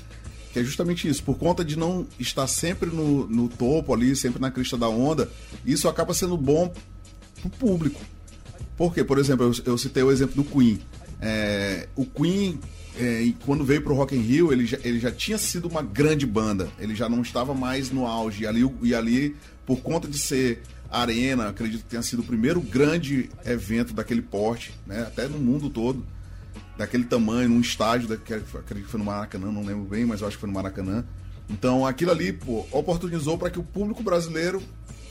que 0.56 0.60
é 0.60 0.64
justamente 0.64 1.06
isso. 1.06 1.22
Por 1.22 1.36
conta 1.36 1.62
de 1.62 1.76
não 1.78 2.06
estar 2.18 2.46
sempre 2.46 2.88
no, 2.88 3.28
no 3.28 3.46
topo 3.46 3.92
ali, 3.92 4.16
sempre 4.16 4.40
na 4.40 4.50
crista 4.50 4.74
da 4.78 4.88
onda, 4.88 5.30
isso 5.66 5.86
acaba 5.86 6.14
sendo 6.14 6.34
bom 6.34 6.72
pro 7.42 7.50
público. 7.50 8.00
Por 8.74 8.94
quê? 8.94 9.04
Por 9.04 9.18
exemplo, 9.18 9.44
eu, 9.44 9.72
eu 9.72 9.78
citei 9.78 10.02
o 10.02 10.10
exemplo 10.10 10.42
do 10.42 10.50
Queen. 10.50 10.80
É, 11.20 11.88
o 11.94 12.06
Queen, 12.06 12.58
é, 12.98 13.30
quando 13.44 13.66
veio 13.66 13.82
pro 13.82 13.94
Rock 13.94 14.16
in 14.16 14.20
Rio, 14.20 14.50
ele 14.50 14.64
já, 14.64 14.78
ele 14.82 14.98
já 14.98 15.12
tinha 15.12 15.36
sido 15.36 15.68
uma 15.68 15.82
grande 15.82 16.24
banda. 16.24 16.70
Ele 16.78 16.94
já 16.94 17.06
não 17.06 17.20
estava 17.20 17.52
mais 17.52 17.90
no 17.90 18.06
auge. 18.06 18.44
E 18.44 18.46
ali, 18.46 18.70
e 18.82 18.94
ali 18.94 19.36
por 19.66 19.80
conta 19.80 20.08
de 20.08 20.18
ser 20.18 20.62
arena, 20.90 21.50
acredito 21.50 21.82
que 21.82 21.90
tenha 21.90 22.02
sido 22.02 22.20
o 22.20 22.24
primeiro 22.24 22.62
grande 22.62 23.28
evento 23.44 23.92
daquele 23.92 24.22
porte, 24.22 24.72
né? 24.86 25.02
Até 25.02 25.28
no 25.28 25.38
mundo 25.38 25.68
todo. 25.68 26.02
Daquele 26.76 27.04
tamanho, 27.04 27.48
num 27.48 27.60
estádio, 27.60 28.18
que 28.18 28.34
acredito 28.34 28.84
que 28.84 28.90
foi 28.90 28.98
no 28.98 29.06
Maracanã, 29.06 29.50
não 29.50 29.64
lembro 29.64 29.84
bem, 29.84 30.04
mas 30.04 30.20
eu 30.20 30.26
acho 30.26 30.36
que 30.36 30.40
foi 30.40 30.48
no 30.48 30.54
Maracanã. 30.54 31.04
Então 31.48 31.86
aquilo 31.86 32.10
ali, 32.10 32.32
pô, 32.32 32.66
oportunizou 32.70 33.38
para 33.38 33.50
que 33.50 33.58
o 33.58 33.62
público 33.62 34.02
brasileiro 34.02 34.62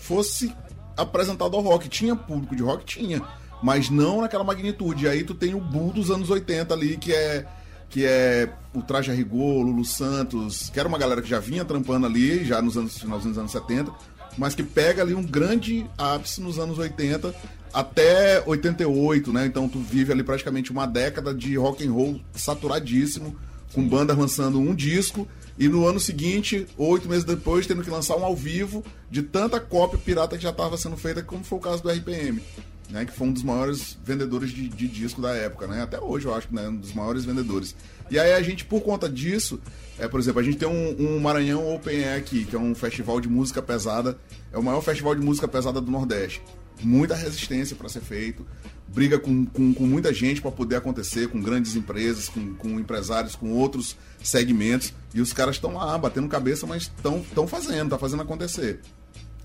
fosse 0.01 0.53
apresentado 0.95 1.55
ao 1.55 1.61
rock. 1.61 1.89
Tinha 1.89 2.15
público 2.15 2.55
de 2.55 2.61
rock? 2.61 2.85
Tinha. 2.85 3.21
Mas 3.63 3.89
não 3.89 4.21
naquela 4.21 4.43
magnitude. 4.43 5.05
E 5.05 5.07
aí 5.07 5.23
tu 5.23 5.33
tem 5.33 5.55
o 5.55 5.59
Bull 5.59 5.91
dos 5.91 6.11
anos 6.11 6.29
80 6.29 6.73
ali, 6.73 6.97
que 6.97 7.13
é. 7.13 7.45
Que 7.87 8.05
é 8.05 8.51
o 8.73 8.81
Traje 8.81 9.11
a 9.11 9.15
Lulu 9.15 9.85
Santos, 9.85 10.69
que 10.69 10.79
era 10.79 10.89
uma 10.89 10.97
galera 10.97 11.21
que 11.21 11.29
já 11.29 11.39
vinha 11.39 11.63
trampando 11.63 12.05
ali, 12.05 12.43
já 12.43 12.61
nos 12.61 12.75
anos, 12.75 12.97
finalzinho 12.97 13.29
dos 13.29 13.37
anos 13.37 13.51
70, 13.51 13.91
mas 14.37 14.55
que 14.55 14.63
pega 14.63 15.01
ali 15.01 15.13
um 15.13 15.23
grande 15.23 15.85
ápice 15.97 16.41
nos 16.41 16.59
anos 16.59 16.77
80 16.77 17.33
até 17.73 18.41
88, 18.45 19.33
né? 19.33 19.45
Então 19.45 19.67
tu 19.67 19.79
vive 19.79 20.11
ali 20.11 20.23
praticamente 20.23 20.71
uma 20.71 20.85
década 20.85 21.33
de 21.33 21.57
rock 21.57 21.85
and 21.85 21.91
roll 21.91 22.21
saturadíssimo, 22.33 23.35
com 23.73 23.87
bandas 23.87 24.17
lançando 24.17 24.59
um 24.59 24.73
disco 24.73 25.27
e 25.57 25.69
no 25.69 25.87
ano 25.87 25.99
seguinte, 25.99 26.67
oito 26.77 27.07
meses 27.07 27.23
depois, 27.23 27.65
tendo 27.65 27.83
que 27.83 27.89
lançar 27.89 28.17
um 28.17 28.25
ao 28.25 28.35
vivo 28.35 28.83
de 29.09 29.21
tanta 29.21 29.59
cópia 29.59 29.97
pirata 29.97 30.35
que 30.37 30.43
já 30.43 30.49
estava 30.49 30.77
sendo 30.77 30.97
feita, 30.97 31.23
como 31.23 31.43
foi 31.43 31.57
o 31.57 31.61
caso 31.61 31.81
do 31.81 31.89
RPM. 31.89 32.41
Né, 32.87 33.03
que 33.03 33.11
foi 33.11 33.27
um 33.27 33.33
dos 33.33 33.41
maiores 33.41 33.97
vendedores 34.05 34.51
de, 34.51 34.69
de 34.69 34.87
disco 34.87 35.19
da 35.19 35.31
época, 35.31 35.65
né? 35.65 35.81
Até 35.81 35.99
hoje 35.99 36.27
eu 36.27 36.35
acho 36.35 36.47
que 36.47 36.53
né, 36.53 36.67
um 36.69 36.75
dos 36.75 36.93
maiores 36.93 37.25
vendedores. 37.25 37.75
E 38.11 38.19
aí 38.19 38.33
a 38.33 38.41
gente, 38.43 38.63
por 38.63 38.81
conta 38.81 39.09
disso, 39.09 39.59
é, 39.97 40.07
por 40.07 40.19
exemplo, 40.19 40.39
a 40.39 40.43
gente 40.43 40.57
tem 40.57 40.67
um, 40.67 40.95
um 40.99 41.19
Maranhão 41.19 41.73
Open 41.73 42.03
Air 42.03 42.19
aqui, 42.19 42.45
que 42.45 42.55
é 42.55 42.59
um 42.59 42.75
festival 42.75 43.19
de 43.19 43.27
música 43.27 43.61
pesada, 43.61 44.17
é 44.51 44.57
o 44.57 44.63
maior 44.63 44.81
festival 44.81 45.15
de 45.15 45.21
música 45.21 45.47
pesada 45.47 45.81
do 45.81 45.89
Nordeste. 45.89 46.43
Muita 46.81 47.15
resistência 47.15 47.75
para 47.75 47.89
ser 47.89 48.01
feito, 48.01 48.45
briga 48.87 49.17
com, 49.17 49.45
com, 49.45 49.73
com 49.73 49.85
muita 49.85 50.13
gente 50.13 50.41
para 50.41 50.51
poder 50.51 50.75
acontecer, 50.75 51.29
com 51.29 51.41
grandes 51.41 51.75
empresas, 51.75 52.29
com, 52.29 52.53
com 52.55 52.79
empresários, 52.79 53.35
com 53.35 53.51
outros 53.51 53.95
segmentos, 54.21 54.93
e 55.13 55.21
os 55.21 55.33
caras 55.33 55.55
estão 55.55 55.73
lá 55.73 55.97
batendo 55.97 56.27
cabeça, 56.27 56.67
mas 56.67 56.83
estão 56.83 57.47
fazendo, 57.47 57.89
tá 57.89 57.97
fazendo 57.97 58.21
acontecer. 58.21 58.81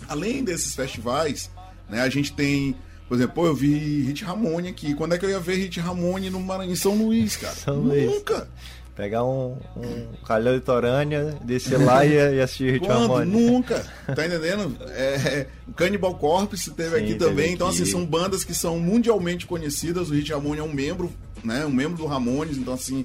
Além 0.09 0.43
desses 0.45 0.75
festivais, 0.75 1.51
né, 1.89 2.03
a 2.03 2.09
gente 2.09 2.33
tem 2.33 2.77
por 3.11 3.17
exemplo, 3.17 3.35
pô, 3.35 3.47
eu 3.47 3.55
vi 3.57 4.03
Hit 4.03 4.23
Ramone 4.23 4.69
aqui. 4.69 4.95
Quando 4.95 5.17
é 5.17 5.19
que 5.19 5.25
eu 5.25 5.31
ia 5.31 5.41
ver 5.41 5.57
Hit 5.57 5.81
Ramone 5.81 6.31
no 6.31 6.39
Maranhão, 6.39 6.73
em 6.73 6.77
São 6.77 6.95
Luís, 6.95 7.37
cara? 7.37 7.57
São 7.57 7.75
Luís. 7.81 8.09
Nunca. 8.09 8.49
Pegar 8.95 9.25
um, 9.25 9.57
um 9.77 10.07
calhão 10.25 10.55
litorânea, 10.55 11.37
descer 11.43 11.81
lá 11.81 12.07
e, 12.07 12.13
e 12.13 12.41
assistir 12.41 12.75
Hit 12.75 12.87
Quando? 12.87 13.09
Ramone. 13.09 13.29
Nunca. 13.33 13.85
Tá 14.15 14.25
entendendo? 14.25 14.77
É, 14.91 15.49
o 15.67 15.73
Cannibal 15.73 16.15
Corpse 16.15 16.71
teve 16.71 16.91
Sim, 16.91 17.03
aqui 17.03 17.15
teve 17.15 17.25
também. 17.25 17.53
Então, 17.53 17.67
aqui. 17.67 17.83
assim, 17.83 17.91
são 17.91 18.07
bandas 18.07 18.45
que 18.45 18.55
são 18.55 18.79
mundialmente 18.79 19.45
conhecidas. 19.45 20.09
O 20.09 20.15
Hit 20.15 20.33
Ramone 20.33 20.61
é 20.61 20.63
um 20.63 20.73
membro, 20.73 21.13
né? 21.43 21.67
Um 21.67 21.73
membro 21.73 21.99
do 21.99 22.07
Ramones. 22.07 22.59
Então, 22.59 22.75
assim, 22.75 23.05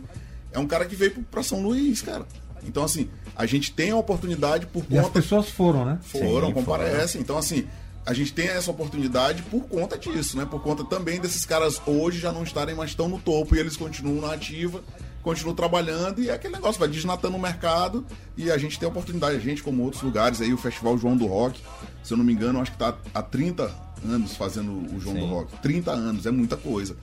é 0.53 0.59
um 0.59 0.67
cara 0.67 0.85
que 0.85 0.95
veio 0.95 1.13
pra 1.31 1.41
São 1.41 1.63
Luís, 1.63 2.03
cara. 2.03 2.27
Então, 2.63 2.83
assim, 2.83 3.09
a 3.35 3.47
gente 3.47 3.71
tem 3.71 3.89
a 3.89 3.95
oportunidade 3.95 4.67
por 4.67 4.83
E 4.87 4.99
as 4.99 5.05
conta 5.05 5.19
pessoas 5.19 5.49
foram, 5.49 5.83
né? 5.83 5.97
foram, 6.03 6.49
Sim, 6.49 6.53
comparecem. 6.53 7.21
Então, 7.21 7.39
assim, 7.39 7.65
a 8.05 8.13
gente 8.13 8.31
tem 8.33 8.47
essa 8.47 8.69
oportunidade 8.69 9.41
por 9.43 9.63
conta 9.63 9.97
disso, 9.97 10.37
né? 10.37 10.45
Por 10.45 10.61
conta 10.61 10.83
também 10.83 11.19
desses 11.19 11.45
caras 11.45 11.81
hoje 11.85 12.19
já 12.19 12.31
não 12.31 12.43
estarem 12.43 12.75
mais 12.75 12.93
tão 12.93 13.09
no 13.09 13.19
topo 13.19 13.55
e 13.55 13.59
eles 13.59 13.75
continuam 13.75 14.21
na 14.21 14.33
ativa, 14.33 14.83
continuam 15.23 15.55
trabalhando 15.55 16.21
e 16.21 16.29
é 16.29 16.33
aquele 16.33 16.53
negócio, 16.53 16.79
vai 16.79 16.87
desnatando 16.87 17.35
o 17.35 17.39
mercado 17.39 18.05
e 18.37 18.51
a 18.51 18.57
gente 18.57 18.77
tem 18.77 18.85
a 18.85 18.89
oportunidade, 18.91 19.35
a 19.37 19.39
gente, 19.39 19.63
como 19.63 19.83
outros 19.83 20.03
lugares, 20.03 20.39
aí 20.39 20.53
o 20.53 20.57
Festival 20.57 20.97
João 20.97 21.17
do 21.17 21.25
Rock, 21.25 21.59
se 22.03 22.13
eu 22.13 22.17
não 22.17 22.23
me 22.23 22.31
engano, 22.31 22.61
acho 22.61 22.71
que 22.71 22.77
tá 22.77 22.95
há 23.13 23.23
30 23.23 23.73
anos 24.07 24.35
fazendo 24.35 24.71
o 24.71 24.99
João 24.99 25.15
do 25.15 25.21
Sim. 25.21 25.29
Rock. 25.29 25.61
30 25.63 25.91
anos, 25.91 26.25
é 26.27 26.31
muita 26.31 26.55
coisa. 26.55 26.95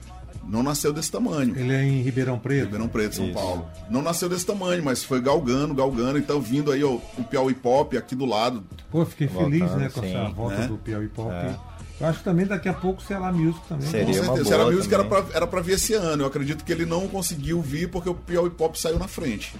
Não 0.47 0.61
nasceu 0.61 0.91
desse 0.93 1.11
tamanho. 1.11 1.57
Ele 1.57 1.73
é 1.73 1.83
em 1.83 2.01
Ribeirão 2.01 2.37
Preto. 2.37 2.65
Ribeirão 2.65 2.87
Preto, 2.87 3.15
São 3.15 3.25
Isso. 3.25 3.33
Paulo. 3.33 3.65
Não 3.89 4.01
nasceu 4.01 4.27
desse 4.27 4.45
tamanho, 4.45 4.83
mas 4.83 5.03
foi 5.03 5.21
galgando, 5.21 5.73
galgando. 5.73 6.17
Então, 6.17 6.39
vindo 6.41 6.71
aí 6.71 6.83
ó, 6.83 6.97
o 7.17 7.23
Piauí 7.29 7.53
Pop 7.53 7.95
aqui 7.97 8.13
do 8.15 8.25
lado. 8.25 8.63
Pô, 8.91 9.05
fiquei 9.05 9.27
feliz, 9.27 9.59
Voltando, 9.61 9.79
né, 9.79 9.89
com 9.89 10.01
sim. 10.01 10.15
essa 10.15 10.29
volta 10.29 10.57
Né? 10.57 10.67
do 10.67 10.77
Piauí 10.77 11.07
Pop. 11.07 11.31
É. 11.31 11.55
Eu 12.01 12.07
acho 12.07 12.17
que 12.19 12.23
também 12.25 12.45
daqui 12.45 12.67
a 12.67 12.73
pouco 12.73 13.01
o 13.01 13.03
Ceará 13.05 13.31
Music 13.31 13.65
também. 13.69 13.87
Seria 13.87 14.05
Com 14.05 14.11
uma 14.25 14.35
certeza. 14.35 14.55
Era 14.55 14.65
Music 14.71 14.93
era 14.93 15.03
pra, 15.05 15.25
era 15.33 15.47
pra 15.47 15.61
vir 15.61 15.73
esse 15.73 15.93
ano. 15.93 16.23
Eu 16.23 16.27
acredito 16.27 16.63
que 16.65 16.71
ele 16.71 16.85
não 16.85 17.07
conseguiu 17.07 17.61
vir 17.61 17.89
porque 17.89 18.09
o 18.09 18.15
Piauí 18.15 18.49
Pop 18.49 18.77
saiu 18.79 18.99
na 18.99 19.07
frente. 19.07 19.55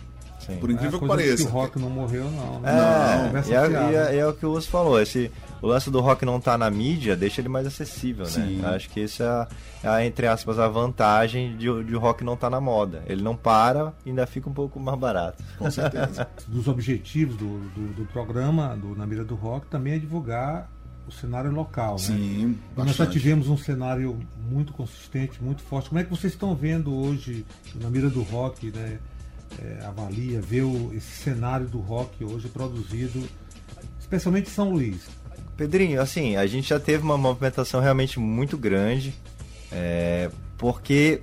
Sim. 0.45 0.57
Por 0.57 0.69
É 0.69 0.73
incrível 0.73 0.99
que 0.99 1.07
coisa 1.07 1.23
pareça. 1.23 1.43
Que 1.45 1.49
o 1.49 1.53
rock 1.53 1.79
não 1.79 1.89
morreu, 1.89 2.25
não. 2.29 2.59
né? 2.59 2.71
É, 3.45 3.49
e 3.49 3.53
é, 3.53 3.69
e 3.91 3.95
é- 3.95 4.15
e 4.15 4.19
é 4.19 4.27
o 4.27 4.33
que 4.33 4.45
o 4.45 4.51
Uso 4.51 4.67
falou. 4.67 4.99
Esse, 5.01 5.31
o 5.63 5.67
lance 5.67 5.89
do 5.89 5.99
rock 6.01 6.25
não 6.25 6.39
tá 6.39 6.57
na 6.57 6.69
mídia 6.69 7.15
deixa 7.15 7.41
ele 7.41 7.49
mais 7.49 7.65
acessível, 7.65 8.25
Sim. 8.25 8.57
né? 8.57 8.69
Acho 8.75 8.89
que 8.89 8.99
isso 8.99 9.23
é, 9.23 9.27
a- 9.83 10.01
é 10.01 10.05
entre 10.05 10.27
aspas, 10.27 10.59
a 10.59 10.67
vantagem 10.67 11.55
de, 11.57 11.69
o- 11.69 11.83
de 11.83 11.95
o 11.95 11.99
rock 11.99 12.23
não 12.23 12.35
tá 12.37 12.49
na 12.49 12.59
moda. 12.61 13.03
Ele 13.07 13.21
não 13.23 13.35
para 13.35 13.93
e 14.05 14.09
ainda 14.09 14.27
fica 14.27 14.49
um 14.49 14.53
pouco 14.53 14.79
mais 14.79 14.99
barato. 14.99 15.43
Com 15.57 15.71
certeza. 15.71 16.27
Dos 16.47 16.67
objetivos 16.67 17.35
do, 17.37 17.59
do, 17.69 17.93
do 17.93 18.05
programa, 18.07 18.75
do 18.75 18.95
Na 18.95 19.07
Mira 19.07 19.23
do 19.23 19.35
Rock, 19.35 19.65
também 19.67 19.93
é 19.93 19.97
divulgar 19.97 20.69
o 21.07 21.11
cenário 21.11 21.51
local, 21.51 21.93
né? 21.93 21.97
Sim, 21.99 22.57
E 22.75 22.77
Nós 22.77 22.95
já 22.95 23.05
tivemos 23.05 23.49
um 23.49 23.57
cenário 23.57 24.17
muito 24.49 24.71
consistente, 24.73 25.41
muito 25.43 25.61
forte. 25.63 25.89
Como 25.89 25.99
é 25.99 26.03
que 26.03 26.09
vocês 26.09 26.31
estão 26.33 26.55
vendo 26.55 26.93
hoje, 26.95 27.45
na 27.75 27.89
mira 27.89 28.09
do 28.09 28.21
rock, 28.23 28.71
né? 28.71 28.99
é, 29.61 29.85
avalia, 29.85 30.41
vê 30.41 30.61
o- 30.61 30.91
esse 30.95 31.11
cenário 31.23 31.67
do 31.67 31.79
rock 31.79 32.23
hoje 32.23 32.47
produzido, 32.47 33.21
especialmente 33.99 34.47
em 34.47 34.51
São 34.51 34.71
Luís. 34.71 35.07
Pedrinho, 35.57 36.01
assim, 36.01 36.35
a 36.35 36.45
gente 36.47 36.69
já 36.69 36.79
teve 36.79 37.03
uma 37.03 37.17
movimentação 37.17 37.79
realmente 37.79 38.19
muito 38.19 38.57
grande, 38.57 39.13
é, 39.71 40.29
porque 40.57 41.21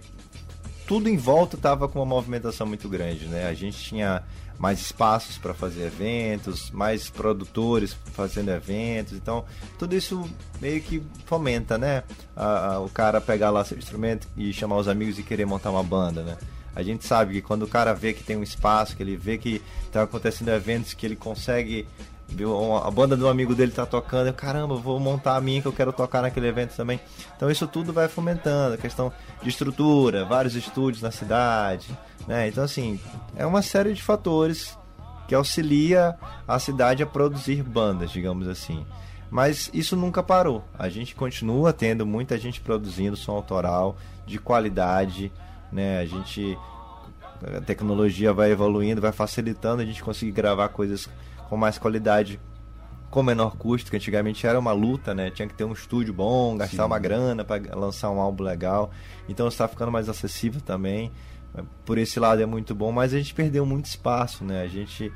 tudo 0.87 1.09
em 1.09 1.17
volta 1.17 1.57
estava 1.57 1.89
com 1.89 1.99
uma 1.99 2.07
movimentação 2.07 2.67
muito 2.67 2.89
grande, 2.89 3.27
né? 3.27 3.47
A 3.49 3.55
gente 3.55 3.79
tinha 3.79 4.23
mais 4.59 4.81
espaços 4.81 5.39
para 5.39 5.55
fazer 5.55 5.85
eventos, 5.87 6.71
mais 6.71 7.09
produtores 7.09 7.97
fazendo 8.13 8.51
eventos, 8.51 9.15
então 9.15 9.45
tudo 9.79 9.97
isso 9.97 10.29
meio 10.61 10.81
que 10.83 11.03
fomenta, 11.25 11.79
né? 11.79 12.03
A- 12.37 12.75
a- 12.75 12.81
o 12.81 12.89
cara 12.91 13.21
pegar 13.21 13.51
lá 13.51 13.65
seu 13.65 13.79
instrumento 13.79 14.29
e 14.37 14.53
chamar 14.53 14.77
os 14.77 14.87
amigos 14.87 15.19
e 15.19 15.23
querer 15.23 15.47
montar 15.47 15.71
uma 15.71 15.83
banda, 15.83 16.23
né? 16.23 16.37
A 16.77 16.83
gente 16.83 17.05
sabe 17.07 17.35
que 17.35 17.43
quando 17.43 17.63
o 17.65 17.69
cara 17.69 17.93
vê 17.95 18.13
que 18.13 18.23
tem 18.23 18.37
um 18.37 18.43
espaço, 18.43 18.97
que 18.97 19.03
ele 19.03 19.17
vê 19.17 19.39
que 19.39 19.61
está 19.87 20.03
acontecendo 20.03 20.51
eventos, 20.51 20.93
que 20.95 21.05
ele 21.05 21.17
consegue 21.17 21.87
viu, 22.31 22.77
a 22.77 22.91
banda 22.91 23.17
do 23.17 23.29
amigo 23.29 23.55
dele 23.55 23.73
tá 23.73 23.85
tocando, 23.85 24.29
eu, 24.29 24.35
caramba, 24.35 24.77
vou 24.77 24.99
montar 24.99 25.37
a 25.37 25.41
minha 25.41 25.61
que 25.61 25.69
eu 25.69 25.73
quero 25.73 25.93
tocar 25.93 26.23
naquele 26.23 26.47
evento 26.47 26.75
também. 26.77 27.01
Então 27.37 27.51
isso 27.51 27.67
tudo 27.67 27.93
vai 27.93 28.09
fomentando, 28.09 28.75
a 28.75 28.79
questão 28.79 29.13
de 29.43 29.49
estrutura, 29.49 30.25
vários 30.25 30.55
estúdios 30.55 31.03
na 31.03 31.11
cidade, 31.11 31.89
né? 32.27 32.49
Então 32.49 32.65
assim, 32.65 33.01
é 33.37 33.45
uma 33.45 33.63
série 33.63 33.93
de 33.93 34.03
fatores 34.03 34.79
que 35.29 35.35
auxilia 35.35 36.17
a 36.47 36.59
cidade 36.59 37.03
a 37.03 37.07
produzir 37.07 37.63
bandas, 37.63 38.11
digamos 38.11 38.49
assim. 38.49 38.85
Mas 39.31 39.71
isso 39.73 39.95
nunca 39.95 40.23
parou. 40.23 40.65
A 40.77 40.89
gente 40.89 41.15
continua 41.15 41.73
tendo 41.73 42.05
muita 42.05 42.37
gente 42.37 42.61
produzindo 42.61 43.17
som 43.17 43.33
autoral 43.33 43.97
de 44.27 44.39
qualidade, 44.39 45.33
né? 45.71 46.01
A 46.01 46.05
gente 46.05 46.59
a 47.43 47.61
tecnologia 47.61 48.33
vai 48.33 48.51
evoluindo, 48.51 49.01
vai 49.01 49.13
facilitando 49.13 49.81
a 49.83 49.85
gente 49.85 50.03
conseguir 50.03 50.33
gravar 50.33 50.69
coisas 50.69 51.09
com 51.51 51.57
mais 51.57 51.77
qualidade, 51.79 52.41
com 53.11 53.25
menor 53.25 53.57
custo, 53.57 53.91
que 53.91 53.97
antigamente 53.97 54.47
era 54.47 54.57
uma 54.57 54.71
luta, 54.71 55.13
né? 55.13 55.33
Tinha 55.33 55.49
que 55.49 55.55
ter 55.55 55.65
um 55.65 55.73
estúdio 55.73 56.15
bom, 56.15 56.57
gastar 56.57 56.87
uma 56.87 56.99
grana 57.01 57.45
para 57.45 57.77
lançar 57.77 58.09
um 58.09 58.21
álbum 58.21 58.45
legal. 58.45 58.93
Então 59.29 59.49
está 59.49 59.67
ficando 59.67 59.91
mais 59.91 60.09
acessível 60.09 60.61
também. 60.61 61.11
Por 61.85 61.99
esse 61.99 62.21
lado 62.21 62.41
é 62.41 62.47
muito 62.47 62.73
bom, 62.73 62.93
mas 62.93 63.13
a 63.13 63.19
gente 63.19 63.35
perdeu 63.35 63.67
muito 63.67 63.87
espaço, 63.87 64.45
né? 64.45 64.63
A 64.63 64.69
gente 64.69 65.13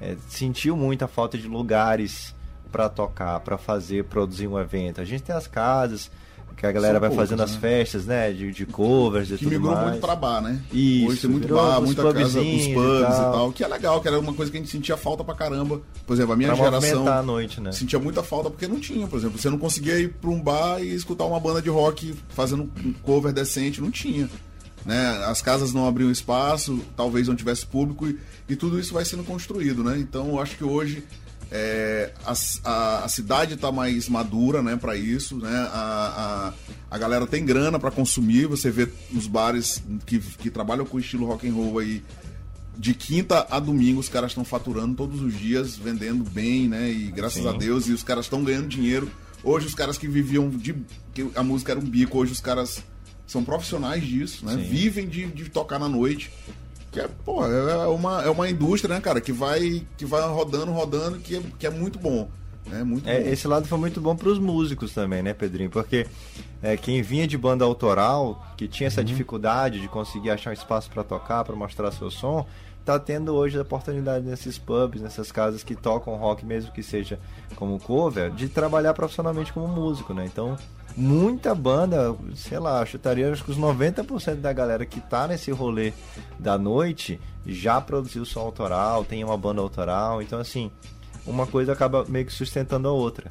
é, 0.00 0.16
sentiu 0.26 0.76
muita 0.76 1.06
falta 1.06 1.38
de 1.38 1.46
lugares 1.46 2.34
para 2.72 2.88
tocar, 2.88 3.38
para 3.38 3.56
fazer, 3.56 4.04
produzir 4.06 4.48
um 4.48 4.58
evento. 4.58 5.00
A 5.00 5.04
gente 5.04 5.22
tem 5.22 5.34
as 5.34 5.46
casas 5.46 6.10
que 6.58 6.66
a 6.66 6.72
galera 6.72 6.94
São 6.94 7.00
vai 7.00 7.08
poucas, 7.10 7.28
fazendo 7.28 7.42
as 7.42 7.52
né? 7.52 7.58
festas, 7.60 8.04
né? 8.06 8.32
De, 8.32 8.50
de 8.52 8.66
covers 8.66 9.28
e 9.30 9.32
Que 9.38 9.44
tudo 9.44 9.50
migrou 9.52 9.74
mais. 9.74 9.88
muito 9.90 10.00
pra 10.00 10.16
bar, 10.16 10.40
né? 10.42 10.60
Isso, 10.72 11.06
Hoje 11.08 11.20
tem 11.20 11.30
muito 11.30 11.54
bar, 11.54 11.80
muita 11.80 12.02
casa, 12.02 12.18
os 12.18 12.32
pubzinhos 12.34 12.66
e 12.66 12.74
pubs 12.74 12.98
e 12.98 13.02
tal. 13.20 13.32
tal. 13.32 13.52
Que 13.52 13.64
é 13.64 13.68
legal, 13.68 14.00
que 14.00 14.08
era 14.08 14.18
uma 14.18 14.34
coisa 14.34 14.50
que 14.50 14.58
a 14.58 14.60
gente 14.60 14.70
sentia 14.70 14.96
falta 14.96 15.22
pra 15.22 15.34
caramba. 15.34 15.80
Por 16.06 16.14
exemplo, 16.14 16.32
a 16.32 16.36
minha 16.36 16.48
Pra 16.54 16.64
geração 16.64 17.06
a 17.08 17.22
noite, 17.22 17.60
né? 17.60 17.70
sentia 17.72 17.98
muita 17.98 18.22
falta 18.22 18.50
porque 18.50 18.66
não 18.66 18.80
tinha, 18.80 19.06
por 19.06 19.18
exemplo. 19.18 19.38
Você 19.38 19.48
não 19.48 19.58
conseguia 19.58 19.98
ir 20.00 20.08
pra 20.14 20.30
um 20.30 20.40
bar 20.40 20.80
e 20.82 20.94
escutar 20.94 21.24
uma 21.24 21.38
banda 21.38 21.62
de 21.62 21.68
rock 21.70 22.14
fazendo 22.30 22.64
um 22.84 22.92
cover 23.02 23.32
decente, 23.32 23.80
não 23.80 23.90
tinha. 23.90 24.28
Né? 24.84 25.08
As 25.26 25.42
casas 25.42 25.72
não 25.74 25.86
abriam 25.86 26.10
espaço, 26.10 26.80
talvez 26.96 27.28
não 27.28 27.36
tivesse 27.36 27.66
público 27.66 28.06
e, 28.08 28.18
e 28.48 28.56
tudo 28.56 28.80
isso 28.80 28.94
vai 28.94 29.04
sendo 29.04 29.22
construído, 29.22 29.84
né? 29.84 29.98
Então 29.98 30.28
eu 30.28 30.40
acho 30.40 30.56
que 30.56 30.64
hoje 30.64 31.04
é, 31.50 32.12
a, 32.24 32.34
a, 32.64 33.04
a 33.04 33.08
cidade 33.08 33.54
está 33.54 33.72
mais 33.72 34.08
madura, 34.08 34.62
né, 34.62 34.76
para 34.76 34.96
isso, 34.96 35.36
né? 35.36 35.68
A, 35.72 36.52
a, 36.90 36.94
a 36.94 36.98
galera 36.98 37.26
tem 37.26 37.44
grana 37.44 37.78
para 37.78 37.90
consumir. 37.90 38.46
Você 38.46 38.70
vê 38.70 38.88
nos 39.10 39.26
bares 39.26 39.82
que, 40.04 40.18
que 40.18 40.50
trabalham 40.50 40.84
com 40.84 40.98
estilo 40.98 41.26
rock 41.26 41.48
and 41.48 41.54
roll 41.54 41.78
aí 41.78 42.02
de 42.76 42.94
quinta 42.94 43.44
a 43.50 43.58
domingo 43.58 43.98
os 43.98 44.08
caras 44.08 44.30
estão 44.30 44.44
faturando 44.44 44.94
todos 44.94 45.20
os 45.20 45.36
dias, 45.36 45.76
vendendo 45.76 46.22
bem, 46.22 46.68
né? 46.68 46.90
E 46.90 47.10
graças 47.10 47.42
Sim. 47.42 47.48
a 47.48 47.52
Deus 47.52 47.88
e 47.88 47.92
os 47.92 48.04
caras 48.04 48.26
estão 48.26 48.44
ganhando 48.44 48.68
dinheiro. 48.68 49.10
Hoje 49.42 49.66
os 49.66 49.74
caras 49.74 49.98
que 49.98 50.06
viviam 50.06 50.48
de 50.48 50.74
que 51.12 51.28
a 51.34 51.42
música 51.42 51.72
era 51.72 51.80
um 51.80 51.84
bico, 51.84 52.18
hoje 52.18 52.32
os 52.32 52.40
caras 52.40 52.82
são 53.26 53.44
profissionais 53.44 54.04
disso, 54.04 54.44
né? 54.46 54.54
Sim. 54.54 54.62
Vivem 54.62 55.08
de, 55.08 55.26
de 55.26 55.50
tocar 55.50 55.78
na 55.78 55.88
noite. 55.88 56.30
Que 56.90 57.00
é, 57.00 57.08
pô, 57.24 57.44
é 57.44 57.86
uma, 57.86 58.22
é 58.22 58.30
uma 58.30 58.48
indústria, 58.48 58.94
né, 58.94 59.00
cara, 59.00 59.20
que 59.20 59.32
vai, 59.32 59.86
que 59.96 60.06
vai 60.06 60.26
rodando, 60.28 60.72
rodando, 60.72 61.18
que 61.18 61.36
é, 61.36 61.42
que 61.58 61.66
é 61.66 61.70
muito 61.70 61.98
bom. 61.98 62.28
Né? 62.66 62.82
Muito 62.84 63.08
É, 63.08 63.30
esse 63.30 63.48
lado 63.48 63.66
foi 63.66 63.78
muito 63.78 64.00
bom 64.00 64.14
para 64.14 64.28
os 64.28 64.38
músicos 64.38 64.92
também, 64.92 65.22
né, 65.22 65.34
Pedrinho? 65.34 65.70
Porque 65.70 66.06
é, 66.62 66.76
quem 66.76 67.02
vinha 67.02 67.26
de 67.26 67.36
banda 67.36 67.64
autoral, 67.64 68.46
que 68.56 68.68
tinha 68.68 68.86
essa 68.86 69.02
dificuldade 69.02 69.80
de 69.80 69.88
conseguir 69.88 70.30
achar 70.30 70.50
um 70.50 70.54
espaço 70.54 70.90
para 70.90 71.02
tocar, 71.02 71.44
para 71.44 71.56
mostrar 71.56 71.90
seu 71.92 72.10
som, 72.10 72.46
tá 72.88 72.98
tendo 72.98 73.34
hoje 73.34 73.58
a 73.58 73.62
oportunidade 73.62 74.24
nesses 74.24 74.56
pubs, 74.56 75.02
nessas 75.02 75.30
casas 75.30 75.62
que 75.62 75.74
tocam 75.74 76.16
rock, 76.16 76.46
mesmo 76.46 76.72
que 76.72 76.82
seja 76.82 77.20
como 77.54 77.78
cover, 77.78 78.30
de 78.30 78.48
trabalhar 78.48 78.94
profissionalmente 78.94 79.52
como 79.52 79.68
músico, 79.68 80.14
né? 80.14 80.24
Então, 80.24 80.56
muita 80.96 81.54
banda, 81.54 82.16
sei 82.34 82.58
lá, 82.58 82.84
chutaria 82.86 83.30
acho 83.30 83.44
que 83.44 83.50
os 83.50 83.58
90% 83.58 84.36
da 84.36 84.54
galera 84.54 84.86
que 84.86 85.02
tá 85.02 85.28
nesse 85.28 85.50
rolê 85.50 85.92
da 86.38 86.56
noite 86.56 87.20
já 87.44 87.78
produziu 87.78 88.24
som 88.24 88.40
autoral, 88.40 89.04
tem 89.04 89.22
uma 89.22 89.36
banda 89.36 89.60
autoral, 89.60 90.22
então 90.22 90.38
assim, 90.38 90.70
uma 91.26 91.46
coisa 91.46 91.74
acaba 91.74 92.06
meio 92.08 92.24
que 92.24 92.32
sustentando 92.32 92.88
a 92.88 92.92
outra. 92.92 93.30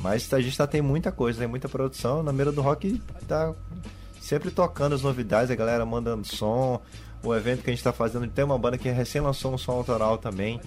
Mas 0.00 0.30
a 0.34 0.40
gente 0.40 0.56
tá 0.56 0.66
tem 0.66 0.82
muita 0.82 1.10
coisa, 1.10 1.38
tem 1.38 1.48
muita 1.48 1.68
produção, 1.68 2.22
na 2.22 2.30
mira 2.30 2.52
do 2.52 2.60
rock 2.60 3.00
tá 3.26 3.54
sempre 4.20 4.50
tocando 4.50 4.94
as 4.94 5.00
novidades, 5.00 5.50
a 5.50 5.56
galera 5.56 5.86
mandando 5.86 6.26
som, 6.26 6.82
o 7.22 7.34
evento 7.34 7.62
que 7.62 7.70
a 7.70 7.72
gente 7.72 7.80
está 7.80 7.92
fazendo. 7.92 8.26
Tem 8.28 8.44
uma 8.44 8.58
banda 8.58 8.78
que 8.78 8.88
recém 8.88 9.20
lançou 9.20 9.52
um 9.52 9.58
som 9.58 9.72
autoral 9.72 10.18
também. 10.18 10.60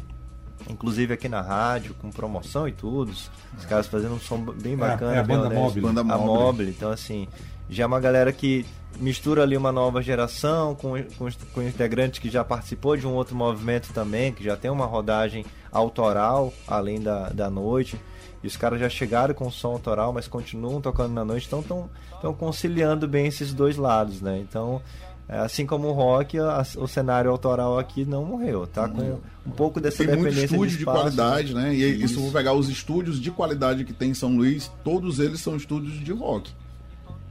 Inclusive 0.69 1.13
aqui 1.13 1.27
na 1.27 1.41
rádio, 1.41 1.95
com 1.95 2.11
promoção 2.11 2.67
e 2.67 2.71
tudo. 2.71 3.11
Os 3.11 3.65
caras 3.67 3.87
fazendo 3.87 4.13
um 4.13 4.19
som 4.19 4.37
bem 4.39 4.77
bacana. 4.77 5.13
É, 5.13 5.17
é 5.17 5.19
a 5.19 5.23
banda. 5.23 5.49
Mobile. 5.49 5.81
Banda 5.87 6.01
A 6.01 6.17
Mobile. 6.17 6.69
Então, 6.69 6.91
assim, 6.91 7.27
já 7.69 7.83
é 7.83 7.87
uma 7.87 7.99
galera 7.99 8.31
que 8.31 8.65
mistura 8.99 9.43
ali 9.43 9.57
uma 9.57 9.71
nova 9.71 10.01
geração 10.01 10.75
com, 10.75 10.91
com, 11.17 11.27
com 11.53 11.61
integrantes 11.61 12.19
que 12.19 12.29
já 12.29 12.43
participou 12.43 12.95
de 12.97 13.07
um 13.07 13.13
outro 13.13 13.35
movimento 13.35 13.91
também, 13.93 14.31
que 14.31 14.43
já 14.43 14.55
tem 14.55 14.69
uma 14.69 14.85
rodagem 14.85 15.45
autoral, 15.71 16.53
além 16.67 17.01
da, 17.01 17.29
da 17.29 17.49
noite. 17.49 17.99
E 18.43 18.47
os 18.47 18.57
caras 18.57 18.79
já 18.79 18.89
chegaram 18.89 19.33
com 19.33 19.49
som 19.51 19.69
autoral, 19.69 20.11
mas 20.11 20.27
continuam 20.27 20.81
tocando 20.81 21.13
na 21.13 21.23
noite, 21.23 21.47
então 21.47 21.89
estão 22.13 22.33
conciliando 22.33 23.07
bem 23.07 23.27
esses 23.27 23.53
dois 23.53 23.77
lados, 23.77 24.19
né? 24.19 24.39
Então, 24.39 24.81
é, 25.03 25.10
assim 25.39 25.65
como 25.65 25.87
o 25.87 25.91
rock, 25.93 26.37
o 26.77 26.87
cenário 26.87 27.31
autoral 27.31 27.79
aqui 27.79 28.03
não 28.05 28.25
morreu, 28.25 28.67
tá 28.67 28.87
com 28.89 29.19
um 29.45 29.51
pouco 29.51 29.79
dessa 29.79 29.97
Tem 29.99 30.07
muito 30.07 30.23
dependência 30.23 30.45
estúdio 30.45 30.69
de, 30.69 30.75
de, 30.77 30.81
espaço, 30.81 30.99
qualidade, 30.99 31.53
né? 31.53 31.73
E 31.73 31.83
Isso. 31.93 32.05
isso 32.05 32.19
eu 32.19 32.23
vou 32.23 32.31
pegar 32.31 32.53
os 32.53 32.67
estúdios 32.69 33.19
de 33.19 33.31
qualidade 33.31 33.83
que 33.85 33.93
tem 33.93 34.09
em 34.11 34.13
São 34.13 34.35
Luís, 34.35 34.69
todos 34.83 35.19
eles 35.19 35.39
são 35.39 35.55
estúdios 35.55 36.03
de 36.03 36.11
rock. 36.11 36.51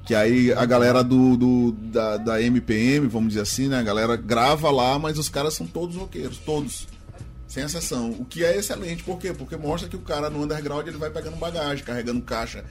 Que 0.07 0.15
aí 0.15 0.53
a 0.53 0.65
galera 0.65 1.05
do, 1.05 1.37
do- 1.37 1.73
da, 1.73 2.17
da 2.17 2.43
MPM, 2.43 3.07
vamos 3.07 3.29
dizer 3.29 3.43
assim, 3.43 3.69
né? 3.69 3.79
A 3.79 3.83
galera 3.83 4.17
grava 4.17 4.71
lá, 4.71 4.99
mas 4.99 5.19
os 5.19 5.29
caras 5.29 5.55
são 5.55 5.67
todos 5.67 5.95
roqueiros, 5.95 6.39
todos. 6.39 6.89
Sem 7.51 7.65
exceção. 7.65 8.11
O 8.13 8.25
que 8.25 8.45
é 8.45 8.57
excelente, 8.57 9.03
por 9.03 9.19
quê? 9.19 9.33
Porque 9.33 9.57
mostra 9.57 9.89
que 9.89 9.97
o 9.97 10.01
cara 10.01 10.31
no 10.31 10.41
underground 10.45 10.87
ele 10.87 10.97
vai 10.97 11.11
pegando 11.11 11.37
bagagem, 11.37 11.85
carregando 11.85 12.23
caixa, 12.23 12.65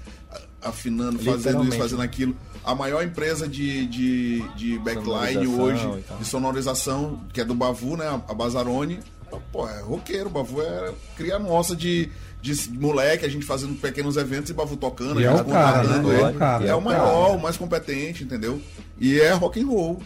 afinando, 0.62 1.20
fazendo 1.20 1.28
isso, 1.30 1.38
Literalmente. 1.40 1.78
fazendo 1.78 2.02
aquilo. 2.02 2.36
A 2.64 2.74
maior 2.74 3.04
empresa 3.04 3.46
de, 3.46 3.86
de, 3.88 4.40
de 4.56 4.80
backline 4.80 5.46
hoje, 5.48 5.86
de 6.18 6.26
sonorização, 6.26 7.22
que 7.34 7.42
é 7.42 7.46
do 7.46 7.54
Bavu, 7.54 7.98
né? 7.98 8.08
A 8.26 8.34
Bazarone. 8.34 9.00
Pô, 9.52 9.68
é 9.68 9.82
roqueiro, 9.82 10.28
o 10.28 10.32
Bavu 10.32 10.62
é 10.62 10.94
cria 11.18 11.38
nossa 11.38 11.76
de, 11.76 12.10
de 12.42 12.72
moleque, 12.72 13.26
a 13.26 13.30
gente 13.30 13.46
fazendo 13.46 13.76
pequenos 13.76 14.16
eventos 14.16 14.50
e 14.50 14.54
Bavu 14.54 14.78
tocando, 14.78 15.20
E 15.22 15.28
a 15.28 15.32
é 15.32 15.36
o 15.42 15.46
cara, 15.46 15.84
né? 15.88 16.10
ele. 16.10 16.22
É 16.22 16.28
o 16.30 16.34
cara, 16.36 16.66
É 16.66 16.68
é 16.70 16.74
o 16.76 16.78
o 16.78 16.82
maior, 16.82 17.26
cara. 17.26 17.38
o 17.38 17.42
mais 17.42 17.58
competente, 17.58 18.24
entendeu? 18.24 18.62
E 18.98 19.20
é 19.20 19.32
rock 19.34 19.62
and 19.62 19.68
roll. 19.68 20.02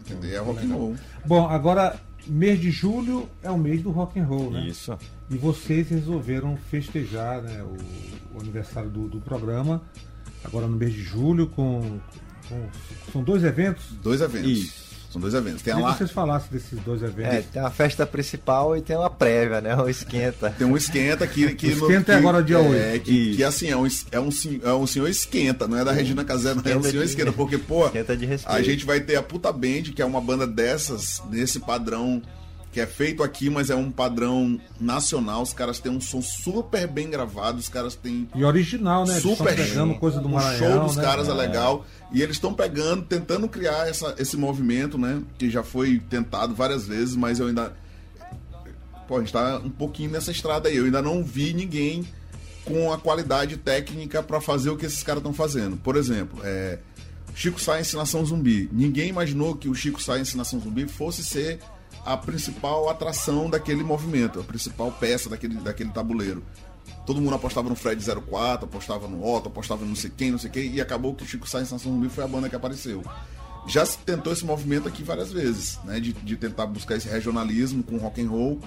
Entendeu? 0.00 0.34
É 0.34 0.38
rock 0.38 0.66
and 0.66 0.74
roll. 0.74 0.96
Bom, 1.24 1.46
agora, 1.48 1.94
mês 2.26 2.60
de 2.60 2.70
julho 2.70 3.28
é 3.42 3.50
o 3.50 3.58
mês 3.58 3.82
do 3.82 3.90
rock 3.90 4.18
and 4.18 4.24
roll, 4.26 4.50
né? 4.50 4.66
Isso. 4.66 4.96
E 5.30 5.36
vocês 5.36 5.88
resolveram 5.88 6.56
festejar 6.70 7.42
né, 7.42 7.62
o, 7.62 8.36
o 8.36 8.40
aniversário 8.40 8.90
do, 8.90 9.08
do 9.08 9.20
programa, 9.20 9.82
agora 10.44 10.66
no 10.66 10.76
mês 10.76 10.92
de 10.92 11.02
julho, 11.02 11.46
com, 11.48 11.98
com- 12.48 12.68
São 13.12 13.22
dois 13.22 13.42
eventos? 13.44 13.84
Dois 14.02 14.20
eventos. 14.20 14.50
Isso. 14.50 14.83
São 15.14 15.20
dois 15.20 15.32
eventos. 15.32 15.62
Tem 15.62 15.72
a 15.72 15.76
Queria 15.76 15.86
lá, 15.88 15.92
que 15.92 15.98
vocês 15.98 16.10
falassem 16.10 16.48
desses 16.50 16.78
dois 16.80 17.00
É, 17.02 17.06
eventos. 17.06 17.46
tem 17.52 17.62
a 17.62 17.70
festa 17.70 18.04
principal 18.04 18.76
e 18.76 18.82
tem 18.82 18.96
uma 18.96 19.08
prévia, 19.08 19.60
né? 19.60 19.76
O 19.76 19.88
esquenta. 19.88 20.50
Tem 20.58 20.66
um 20.66 20.76
esquenta 20.76 21.24
que. 21.24 21.54
que 21.54 21.68
O 21.68 21.70
esquenta 21.86 22.12
é 22.12 22.16
que- 22.16 22.20
agora 22.20 22.42
dia 22.42 22.56
é, 22.56 22.92
8. 22.94 23.04
Que, 23.04 23.12
Isso. 23.12 23.36
que 23.36 23.44
assim, 23.44 23.68
é 23.70 23.76
um, 23.76 23.86
é, 24.10 24.18
um, 24.20 24.28
é 24.64 24.72
um 24.74 24.86
senhor 24.88 25.08
esquenta, 25.08 25.68
não 25.68 25.78
é 25.78 25.84
da 25.84 25.92
Regina 25.92 26.24
Casé, 26.24 26.52
não 26.52 26.62
é 26.64 26.76
um 26.76 26.82
senhor 26.82 27.04
de- 27.04 27.10
esquenta, 27.10 27.32
porque, 27.32 27.56
pô, 27.58 27.86
Esquenta 27.86 28.16
a 28.44 28.60
gente 28.62 28.84
vai 28.84 28.98
ter 29.00 29.14
a 29.14 29.22
Puta 29.22 29.52
Band, 29.52 29.82
que 29.94 30.02
é 30.02 30.04
uma 30.04 30.20
banda 30.20 30.46
dessas, 30.48 31.22
nesse 31.30 31.60
padrão 31.60 32.20
que 32.74 32.80
é 32.80 32.86
feito 32.86 33.22
aqui, 33.22 33.48
mas 33.48 33.70
é 33.70 33.76
um 33.76 33.88
padrão 33.88 34.60
nacional. 34.80 35.42
Os 35.42 35.52
caras 35.52 35.78
têm 35.78 35.92
um 35.92 36.00
som 36.00 36.20
super 36.20 36.88
bem 36.88 37.08
gravado, 37.08 37.56
os 37.60 37.68
caras 37.68 37.94
têm 37.94 38.28
E 38.34 38.44
original, 38.44 39.06
né? 39.06 39.14
Super 39.20 39.54
pegando 39.54 39.94
coisa 39.94 40.20
do 40.20 40.26
o 40.26 40.32
Maranhão. 40.32 40.58
show 40.58 40.84
dos 40.84 40.96
né? 40.96 41.04
caras 41.04 41.28
é 41.28 41.32
legal 41.32 41.86
e 42.12 42.20
eles 42.20 42.34
estão 42.34 42.52
pegando 42.52 43.02
tentando 43.02 43.48
criar 43.48 43.88
essa, 43.88 44.16
esse 44.18 44.36
movimento 44.36 44.98
né 44.98 45.22
que 45.38 45.48
já 45.48 45.62
foi 45.62 46.00
tentado 46.10 46.52
várias 46.52 46.84
vezes 46.84 47.14
mas 47.14 47.38
eu 47.38 47.46
ainda 47.46 47.72
pô 49.06 49.18
a 49.18 49.20
gente 49.20 49.32
tá 49.32 49.58
um 49.58 49.70
pouquinho 49.70 50.10
nessa 50.10 50.32
estrada 50.32 50.68
aí 50.68 50.76
eu 50.76 50.84
ainda 50.84 51.00
não 51.00 51.22
vi 51.22 51.54
ninguém 51.54 52.04
com 52.64 52.92
a 52.92 52.98
qualidade 52.98 53.56
técnica 53.56 54.20
para 54.20 54.40
fazer 54.40 54.70
o 54.70 54.76
que 54.76 54.84
esses 54.84 55.02
caras 55.04 55.20
estão 55.20 55.32
fazendo 55.32 55.76
por 55.76 55.94
exemplo 55.96 56.40
é 56.42 56.78
Chico 57.36 57.60
Science 57.60 57.94
Nação 57.94 58.26
Zumbi 58.26 58.68
ninguém 58.72 59.08
imaginou 59.10 59.54
que 59.54 59.68
o 59.68 59.74
Chico 59.74 60.02
Science 60.02 60.36
Nação 60.36 60.58
Zumbi 60.58 60.88
fosse 60.88 61.24
ser 61.24 61.60
a 62.04 62.16
principal 62.16 62.88
atração 62.88 63.48
daquele 63.48 63.82
movimento 63.82 64.40
a 64.40 64.44
principal 64.44 64.92
peça 64.92 65.28
daquele, 65.28 65.56
daquele 65.56 65.90
tabuleiro 65.90 66.42
Todo 67.06 67.20
mundo 67.20 67.34
apostava 67.34 67.68
no 67.68 67.76
Fred 67.76 68.02
04, 68.02 68.64
apostava 68.64 69.06
no 69.06 69.24
Otto, 69.24 69.48
apostava 69.48 69.84
em 69.84 69.88
não 69.88 69.94
sei 69.94 70.10
quem, 70.14 70.30
não 70.30 70.38
sei 70.38 70.50
quem, 70.50 70.72
e 70.72 70.80
acabou 70.80 71.14
que 71.14 71.22
o 71.22 71.26
Chico 71.26 71.48
Sainz 71.48 71.70
Nação 71.70 71.92
Zumbi 71.92 72.08
foi 72.08 72.24
a 72.24 72.28
banda 72.28 72.48
que 72.48 72.56
apareceu. 72.56 73.02
Já 73.66 73.84
se 73.84 73.98
tentou 73.98 74.32
esse 74.32 74.44
movimento 74.44 74.88
aqui 74.88 75.02
várias 75.02 75.32
vezes, 75.32 75.78
né? 75.84 76.00
De, 76.00 76.12
de 76.12 76.36
tentar 76.36 76.66
buscar 76.66 76.96
esse 76.96 77.08
regionalismo 77.08 77.82
com 77.82 77.98
rock 77.98 78.22
and 78.22 78.28
roll. 78.28 78.60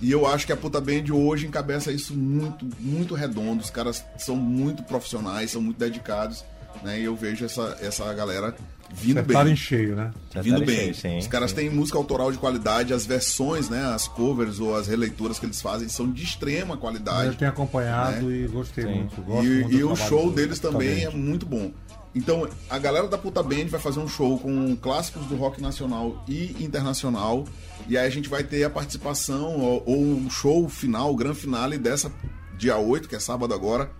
E 0.00 0.10
eu 0.10 0.26
acho 0.26 0.46
que 0.46 0.52
a 0.52 0.56
Puta 0.56 0.80
Band 0.80 1.12
hoje 1.12 1.46
encabeça 1.46 1.92
isso 1.92 2.14
muito, 2.16 2.68
muito 2.80 3.14
redondo. 3.14 3.62
Os 3.62 3.70
caras 3.70 4.04
são 4.18 4.36
muito 4.36 4.82
profissionais, 4.82 5.52
são 5.52 5.62
muito 5.62 5.78
dedicados, 5.78 6.44
né? 6.82 7.00
E 7.00 7.04
eu 7.04 7.14
vejo 7.14 7.44
essa, 7.44 7.76
essa 7.80 8.12
galera 8.12 8.54
vindo 8.92 9.18
Acertaram 9.18 9.44
bem 9.44 9.52
em 9.52 9.56
cheio, 9.56 9.96
né? 9.96 10.12
Já 10.32 10.42
vindo 10.42 10.60
tá 10.60 10.66
bem. 10.66 10.76
cheio, 10.76 10.94
sim, 10.94 11.18
Os 11.18 11.26
caras 11.26 11.50
sim. 11.50 11.56
têm 11.56 11.70
música 11.70 11.98
autoral 11.98 12.30
de 12.30 12.38
qualidade, 12.38 12.92
as 12.92 13.04
versões, 13.06 13.68
né, 13.68 13.84
as 13.94 14.06
covers 14.08 14.60
ou 14.60 14.76
as 14.76 14.86
releituras 14.86 15.38
que 15.38 15.46
eles 15.46 15.60
fazem 15.60 15.88
são 15.88 16.10
de 16.10 16.22
extrema 16.22 16.74
Eu 16.74 16.78
qualidade. 16.78 17.36
tenho 17.36 17.50
acompanhado 17.50 18.32
e 18.32 18.46
gostei 18.46 18.84
Sim. 18.84 18.94
muito. 18.94 19.22
Gosto 19.22 19.44
E, 19.46 19.60
muito 19.62 19.76
e 19.76 19.78
do 19.80 19.92
o 19.92 19.96
show 19.96 20.26
do- 20.26 20.32
deles 20.36 20.58
também 20.58 21.04
é 21.04 21.10
muito 21.10 21.44
bom. 21.46 21.72
Então, 22.14 22.48
a 22.70 22.78
galera 22.78 23.08
da 23.08 23.18
Puta 23.18 23.42
Band 23.42 23.66
vai 23.66 23.80
fazer 23.80 23.98
um 23.98 24.06
show 24.06 24.38
com 24.38 24.76
clássicos 24.76 25.26
do 25.26 25.34
rock 25.34 25.60
nacional 25.60 26.22
e 26.28 26.54
internacional. 26.62 27.44
E 27.88 27.98
aí 27.98 28.06
a 28.06 28.10
gente 28.10 28.28
vai 28.28 28.44
ter 28.44 28.62
a 28.62 28.70
participação 28.70 29.58
ou, 29.58 29.82
ou 29.84 29.96
um 30.00 30.30
show 30.30 30.68
final, 30.68 31.10
o 31.12 31.16
grande 31.16 31.38
finale 31.40 31.76
dessa 31.76 32.12
dia 32.56 32.76
8, 32.76 33.08
que 33.08 33.16
é 33.16 33.18
sábado 33.18 33.52
agora, 33.52 33.90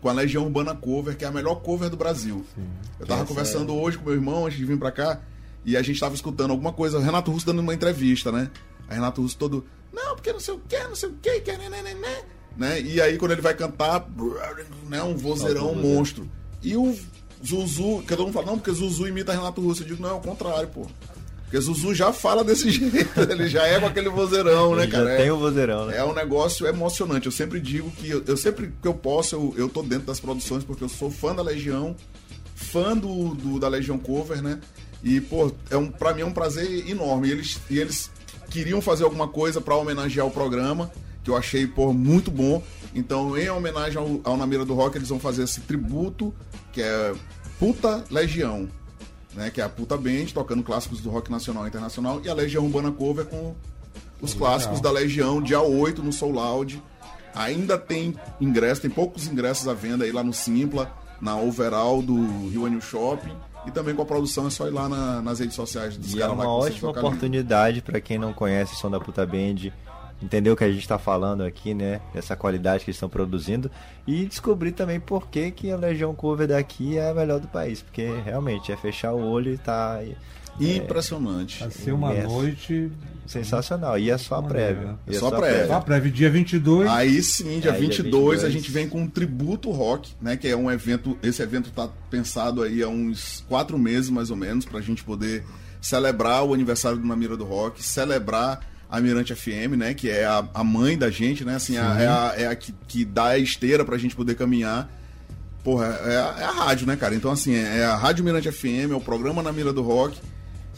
com 0.00 0.08
a 0.08 0.12
Legião 0.12 0.44
Urbana 0.44 0.74
Cover, 0.74 1.16
que 1.16 1.24
é 1.24 1.28
a 1.28 1.30
melhor 1.30 1.56
cover 1.56 1.90
do 1.90 1.96
Brasil. 1.96 2.44
Eu 2.98 3.06
tava 3.06 3.24
conversando 3.24 3.74
hoje 3.74 3.98
com 3.98 4.04
meu 4.04 4.14
irmão 4.14 4.46
antes 4.46 4.58
de 4.58 4.64
vir 4.64 4.78
pra 4.78 4.90
cá, 4.90 5.20
e 5.64 5.76
a 5.76 5.82
gente 5.82 6.00
tava 6.00 6.14
escutando 6.14 6.50
alguma 6.50 6.72
coisa, 6.72 6.98
o 6.98 7.02
Renato 7.02 7.30
Russo 7.30 7.46
dando 7.46 7.60
uma 7.60 7.74
entrevista, 7.74 8.32
né? 8.32 8.50
Aí 8.88 8.94
Renato 8.94 9.20
Russo 9.20 9.36
todo, 9.36 9.64
não, 9.92 10.14
porque 10.14 10.32
não 10.32 10.40
sei 10.40 10.54
o 10.54 10.58
que, 10.60 10.78
não 10.84 10.94
sei 10.94 11.08
o 11.08 11.14
que, 11.20 11.40
que 11.40 11.52
né, 11.52 11.68
né, 11.68 11.82
né, 11.82 11.94
né, 11.94 12.22
né? 12.56 12.80
E 12.80 13.00
aí 13.00 13.18
quando 13.18 13.32
ele 13.32 13.42
vai 13.42 13.54
cantar, 13.54 14.06
né, 14.88 15.02
um 15.02 15.16
vozeirão 15.16 15.74
vozeirão. 15.74 15.74
monstro. 15.74 16.30
E 16.62 16.76
o 16.76 16.96
Zuzu, 17.44 18.02
que 18.02 18.08
todo 18.08 18.24
mundo 18.24 18.34
fala, 18.34 18.46
não, 18.46 18.58
porque 18.58 18.72
Zuzu 18.72 19.08
imita 19.08 19.32
Renato 19.32 19.60
Russo. 19.60 19.82
Eu 19.82 19.86
digo, 19.86 20.02
não, 20.02 20.10
é 20.10 20.12
o 20.14 20.20
contrário, 20.20 20.68
pô. 20.68 20.86
Porque 21.50 21.60
Zuzu 21.60 21.92
já 21.92 22.12
fala 22.12 22.44
desse 22.44 22.70
jeito, 22.70 23.20
ele 23.28 23.48
já 23.48 23.66
é 23.66 23.80
com 23.80 23.86
aquele 23.86 24.08
vozeirão, 24.08 24.76
né, 24.76 24.86
cara? 24.86 25.04
já 25.06 25.10
É- 25.10 25.16
tem 25.16 25.30
o 25.32 25.36
vozeirão, 25.38 25.86
né? 25.86 25.96
é 25.96 26.04
um 26.04 26.14
negócio 26.14 26.64
emocionante. 26.64 27.26
Eu 27.26 27.32
sempre 27.32 27.58
digo 27.58 27.90
que 27.90 28.08
eu, 28.08 28.22
eu 28.24 28.36
sempre 28.36 28.72
que 28.80 28.86
eu 28.86 28.94
posso, 28.94 29.34
eu, 29.34 29.54
eu 29.56 29.68
tô 29.68 29.82
dentro 29.82 30.06
das 30.06 30.20
produções 30.20 30.62
porque 30.62 30.84
eu 30.84 30.88
sou 30.88 31.10
fã 31.10 31.34
da 31.34 31.42
Legião, 31.42 31.96
fã 32.54 32.96
do, 32.96 33.34
do- 33.34 33.58
da 33.58 33.66
Legião 33.66 33.98
Cover, 33.98 34.40
né? 34.40 34.60
E, 35.02 35.20
pô, 35.20 35.50
é 35.70 35.76
um, 35.76 35.88
pra 35.90 36.14
mim 36.14 36.20
é 36.20 36.24
um 36.26 36.30
prazer 36.32 36.88
enorme. 36.88 37.26
E 37.28 37.32
eles, 37.32 37.58
e 37.68 37.78
eles 37.80 38.10
queriam 38.50 38.80
fazer 38.80 39.02
alguma 39.02 39.26
coisa 39.26 39.60
pra 39.60 39.74
homenagear 39.74 40.26
o 40.26 40.30
programa, 40.30 40.90
que 41.24 41.30
eu 41.30 41.36
achei, 41.36 41.66
pô, 41.66 41.92
muito 41.92 42.30
bom. 42.30 42.62
Então, 42.94 43.36
em 43.36 43.48
homenagem 43.50 43.98
ao, 43.98 44.20
ao 44.22 44.36
Na 44.36 44.46
Mira 44.46 44.64
do 44.64 44.74
Rock, 44.74 44.96
eles 44.98 45.08
vão 45.08 45.18
fazer 45.18 45.44
esse 45.44 45.60
tributo, 45.62 46.32
que 46.72 46.80
é 46.82 47.12
Puta 47.58 48.04
Legião. 48.10 48.68
Né, 49.34 49.48
que 49.50 49.60
é 49.60 49.64
a 49.64 49.68
Puta 49.68 49.96
Band, 49.96 50.26
tocando 50.34 50.62
clássicos 50.62 51.00
do 51.00 51.08
rock 51.08 51.30
nacional 51.30 51.64
e 51.64 51.68
internacional, 51.68 52.20
e 52.24 52.28
a 52.28 52.34
Legião 52.34 52.64
Urbana 52.64 52.90
Cover 52.90 53.24
com 53.26 53.54
os 54.20 54.34
clássicos 54.34 54.80
da 54.80 54.90
Legião, 54.90 55.40
dia 55.40 55.60
8 55.60 56.02
no 56.02 56.12
Soul 56.12 56.32
Loud. 56.32 56.82
Ainda 57.34 57.78
tem 57.78 58.16
ingresso, 58.40 58.80
tem 58.82 58.90
poucos 58.90 59.28
ingressos 59.28 59.68
à 59.68 59.72
venda 59.74 60.04
aí 60.04 60.10
lá 60.10 60.24
no 60.24 60.32
Simpla, 60.32 60.92
na 61.20 61.36
overall 61.36 62.02
do 62.02 62.48
Rio 62.48 62.66
Anil 62.66 62.80
Shopping. 62.80 63.32
E 63.66 63.70
também 63.70 63.94
com 63.94 64.02
a 64.02 64.06
produção 64.06 64.46
é 64.48 64.50
só 64.50 64.66
ir 64.66 64.70
lá 64.72 64.88
na- 64.88 65.22
nas 65.22 65.38
redes 65.38 65.54
sociais 65.54 65.96
dos 65.96 66.12
E 66.12 66.16
é 66.16 66.20
caras 66.22 66.36
lá 66.36 66.42
uma 66.44 66.50
ótima 66.52 66.90
oportunidade 66.90 67.82
para 67.82 68.00
quem 68.00 68.18
não 68.18 68.32
conhece 68.32 68.74
o 68.74 68.76
som 68.76 68.90
da 68.90 68.98
Puta 68.98 69.24
Band, 69.24 69.70
entender 70.22 70.50
o 70.50 70.56
que 70.56 70.64
a 70.64 70.70
gente 70.70 70.80
está 70.82 70.98
falando 70.98 71.42
aqui, 71.42 71.72
né? 71.74 72.00
Dessa 72.12 72.36
qualidade 72.36 72.84
que 72.84 72.90
eles 72.90 72.96
estão 72.96 73.08
produzindo 73.08 73.70
e 74.06 74.26
descobrir 74.26 74.72
também 74.72 75.00
por 75.00 75.28
que, 75.28 75.50
que 75.50 75.70
a 75.70 75.76
Legião 75.76 76.14
Cover 76.14 76.48
daqui 76.48 76.98
é 76.98 77.10
a 77.10 77.14
melhor 77.14 77.40
do 77.40 77.48
país, 77.48 77.80
porque 77.82 78.08
realmente 78.24 78.70
é 78.72 78.76
fechar 78.76 79.12
o 79.12 79.22
olho 79.22 79.52
e 79.54 79.58
tá 79.58 80.00
Impressionante. 80.58 81.60
Vai 81.60 81.70
ser 81.70 81.92
uma 81.92 82.12
Yes. 82.12 82.24
noite. 82.24 82.92
Sensacional. 83.26 83.98
E 83.98 84.10
é 84.10 84.18
só 84.18 84.36
a 84.36 84.42
prévia. 84.42 84.96
É 85.06 85.12
só 85.12 85.28
a 85.28 85.32
prévia. 85.38 85.66
Só 85.68 85.74
a 85.74 85.80
prévia, 85.80 86.10
dia 86.10 86.28
22. 86.30 86.88
Aí 86.90 87.22
sim, 87.22 87.60
dia 87.60 87.72
Aí, 87.72 87.78
dia 87.78 87.88
22, 87.88 88.40
a 88.40 88.48
22. 88.48 88.52
gente 88.52 88.70
vem 88.70 88.88
com 88.88 89.00
um 89.02 89.06
tributo 89.08 89.70
rock, 89.70 90.12
né? 90.20 90.36
Que 90.36 90.48
é 90.48 90.56
um 90.56 90.70
evento. 90.70 91.16
Esse 91.22 91.40
evento 91.42 91.70
tá 91.70 91.88
pensado 92.10 92.62
aí 92.62 92.82
há 92.82 92.88
uns 92.88 93.44
quatro 93.48 93.78
meses 93.78 94.10
mais 94.10 94.30
ou 94.30 94.36
menos, 94.36 94.64
pra 94.64 94.80
gente 94.80 95.02
poder 95.04 95.44
celebrar 95.80 96.44
o 96.44 96.52
aniversário 96.52 96.98
do 96.98 97.06
Namira 97.06 97.36
do 97.36 97.44
Rock, 97.44 97.82
celebrar 97.82 98.60
a 98.90 99.00
Mirante 99.00 99.34
FM, 99.34 99.76
né? 99.76 99.94
Que 99.94 100.10
é 100.10 100.24
a, 100.24 100.44
a 100.52 100.64
mãe 100.64 100.98
da 100.98 101.10
gente, 101.10 101.44
né? 101.44 101.54
Assim, 101.54 101.76
a- 101.78 101.96
é 102.00 102.06
a, 102.06 102.34
é 102.36 102.46
a 102.48 102.56
que, 102.56 102.74
que 102.88 103.04
dá 103.04 103.26
a 103.28 103.38
esteira 103.38 103.84
pra 103.84 103.96
gente 103.96 104.16
poder 104.16 104.34
caminhar. 104.34 104.90
Porra, 105.62 105.86
é 105.86 106.16
a, 106.16 106.36
é 106.40 106.44
a 106.44 106.50
rádio, 106.50 106.86
né, 106.86 106.96
cara? 106.96 107.14
Então, 107.14 107.30
assim, 107.30 107.54
é 107.54 107.84
a 107.84 107.94
Rádio 107.94 108.24
Mirante 108.24 108.50
FM, 108.50 108.90
é 108.90 108.94
o 108.94 109.00
programa 109.00 109.42
Na 109.42 109.52
Mira 109.52 109.72
do 109.72 109.82
Rock. 109.82 110.18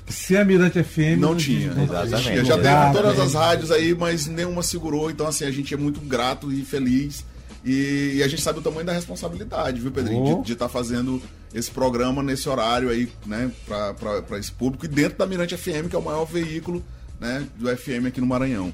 Se 0.08 0.36
a 0.36 0.44
Mirante 0.44 0.82
FM. 0.82 1.18
Não 1.18 1.36
tinha. 1.36 1.72
não 1.72 1.84
Exatamente. 1.84 2.22
Tinha. 2.22 2.44
Já 2.44 2.56
teve 2.56 2.92
todas 2.92 3.16
né? 3.16 3.24
as 3.24 3.34
rádios 3.34 3.70
aí, 3.70 3.94
mas 3.94 4.26
nenhuma 4.26 4.62
segurou. 4.62 5.10
Então, 5.10 5.26
assim, 5.26 5.44
a 5.44 5.50
gente 5.50 5.72
é 5.72 5.76
muito 5.76 6.00
grato 6.00 6.52
e 6.52 6.64
feliz. 6.64 7.24
E, 7.64 8.14
e 8.16 8.22
a 8.24 8.28
gente 8.28 8.42
sabe 8.42 8.58
o 8.58 8.62
tamanho 8.62 8.84
da 8.84 8.92
responsabilidade, 8.92 9.80
viu, 9.80 9.92
Pedrinho? 9.92 10.40
Oh. 10.40 10.42
De 10.42 10.52
estar 10.52 10.68
fazendo 10.68 11.22
esse 11.54 11.70
programa 11.70 12.20
nesse 12.22 12.48
horário 12.48 12.90
aí, 12.90 13.08
né, 13.24 13.50
pra, 13.64 13.94
pra, 13.94 14.22
pra 14.22 14.38
esse 14.38 14.50
público. 14.50 14.84
E 14.84 14.88
dentro 14.88 15.16
da 15.16 15.26
Mirante 15.26 15.56
FM, 15.56 15.88
que 15.88 15.94
é 15.94 15.98
o 15.98 16.02
maior 16.02 16.24
veículo, 16.24 16.84
né, 17.22 17.46
do 17.56 17.74
FM 17.74 18.06
aqui 18.08 18.20
no 18.20 18.26
Maranhão. 18.26 18.72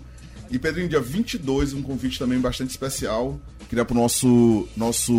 E, 0.51 0.59
Pedrinho, 0.59 0.89
dia 0.89 0.99
22, 1.01 1.75
um 1.75 1.83
convite 1.83 2.19
também 2.19 2.41
bastante 2.41 2.71
especial. 2.71 3.39
Queria 3.69 3.85
pro 3.85 3.95
nosso, 3.95 4.67
nosso, 4.75 5.13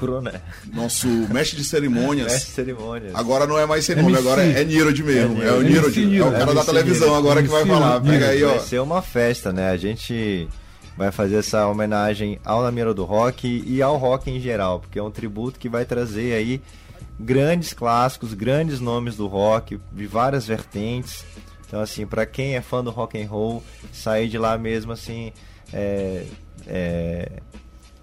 Cru, 0.00 0.22
né? 0.22 0.40
nosso 0.72 1.06
mestre 1.06 1.58
de 1.58 1.64
cerimônias. 1.64 2.32
Mestre 2.32 2.48
de 2.48 2.54
cerimônias. 2.54 3.14
Agora 3.14 3.46
não 3.46 3.58
é 3.58 3.66
mais 3.66 3.84
cerimônia, 3.84 4.16
MC. 4.16 4.26
agora 4.26 4.42
é 4.42 4.64
Nirod 4.64 5.02
mesmo. 5.02 5.42
É 5.42 5.46
É, 5.48 5.52
o 5.52 5.60
Nirod. 5.60 6.00
É 6.00 6.24
o 6.24 6.28
MC 6.28 6.30
cara 6.30 6.38
da 6.46 6.46
Nirod. 6.52 6.66
televisão 6.66 7.14
agora 7.14 7.42
que 7.42 7.48
vai 7.48 7.60
MC 7.60 7.74
falar. 7.74 8.00
Pega 8.00 8.28
aí, 8.28 8.42
ó. 8.42 8.48
Vai 8.48 8.60
ser 8.60 8.80
uma 8.80 9.02
festa, 9.02 9.52
né? 9.52 9.68
A 9.68 9.76
gente 9.76 10.48
vai 10.96 11.12
fazer 11.12 11.36
essa 11.36 11.66
homenagem 11.66 12.38
ao 12.42 12.62
Namiro 12.62 12.94
do 12.94 13.04
Rock 13.04 13.62
e 13.66 13.82
ao 13.82 13.98
rock 13.98 14.30
em 14.30 14.40
geral, 14.40 14.80
porque 14.80 14.98
é 14.98 15.02
um 15.02 15.10
tributo 15.10 15.58
que 15.60 15.68
vai 15.68 15.84
trazer 15.84 16.32
aí 16.32 16.62
grandes 17.20 17.74
clássicos, 17.74 18.32
grandes 18.32 18.80
nomes 18.80 19.16
do 19.16 19.26
rock, 19.26 19.78
de 19.92 20.06
várias 20.06 20.46
vertentes. 20.46 21.26
Então, 21.72 21.80
assim, 21.80 22.04
para 22.06 22.26
quem 22.26 22.54
é 22.54 22.60
fã 22.60 22.84
do 22.84 22.90
rock 22.90 23.18
and 23.18 23.26
roll, 23.26 23.64
sair 23.90 24.28
de 24.28 24.36
lá 24.36 24.58
mesmo 24.58 24.92
assim, 24.92 25.32
é, 25.72 26.26
é, 26.66 27.32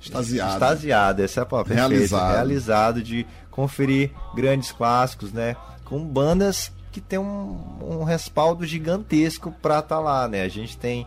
Extasiado. 0.02 0.54
extasiado, 0.54 1.22
essa 1.22 1.42
é 1.42 1.44
a 1.44 1.46
palavra 1.46 1.76
perfeita, 1.76 1.94
Realizado. 1.94 2.32
realizado 2.34 3.04
de 3.04 3.28
conferir 3.52 4.10
grandes 4.36 4.72
clássicos, 4.72 5.32
né? 5.32 5.56
Com 5.86 6.00
bandas 6.04 6.72
que 6.92 7.00
tem 7.00 7.20
um, 7.20 7.60
um 7.80 8.04
respaldo 8.04 8.66
gigantesco 8.66 9.54
pra 9.62 9.78
estar 9.78 10.00
lá, 10.00 10.28
né? 10.28 10.42
A 10.42 10.50
gente 10.50 10.76
tem 10.76 11.06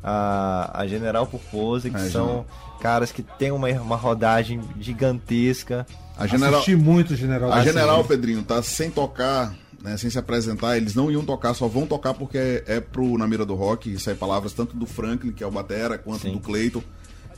a, 0.00 0.70
a 0.72 0.86
General 0.86 1.26
Purpose, 1.26 1.90
que 1.90 1.96
É, 1.96 2.10
são 2.10 2.46
caras 2.80 3.10
que 3.10 3.24
tem 3.24 3.50
uma, 3.50 3.66
uma 3.70 3.96
rodagem 3.96 4.60
gigantesca. 4.78 5.84
A 6.16 6.28
General, 6.28 6.54
Assisti 6.60 6.76
muito 6.76 7.16
General. 7.16 7.52
a. 7.52 7.60
General 7.64 8.04
Pedrinho 8.04 8.44
tá 8.44 8.62
sem 8.62 8.88
tocar, 8.88 9.52
né, 9.84 9.96
sem 9.98 10.08
se 10.10 10.18
apresentar. 10.18 10.76
Eles 10.78 10.94
não 10.94 11.12
iam 11.12 11.24
tocar, 11.24 11.52
só 11.54 11.68
vão 11.68 11.86
tocar 11.86 12.14
porque 12.14 12.38
é, 12.38 12.64
é 12.66 12.80
pro 12.80 13.16
Na 13.18 13.28
Mira 13.28 13.44
do 13.44 13.54
Rock. 13.54 13.92
Isso 13.92 14.08
aí 14.10 14.16
palavras 14.16 14.52
tanto 14.54 14.74
do 14.76 14.86
Franklin, 14.86 15.30
que 15.30 15.44
é 15.44 15.46
o 15.46 15.50
Batera, 15.50 15.98
quanto 15.98 16.22
Sim. 16.22 16.32
do 16.32 16.40
Cleiton. 16.40 16.82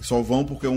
Só 0.01 0.23
vão 0.23 0.45
porque 0.45 0.67
um, 0.69 0.75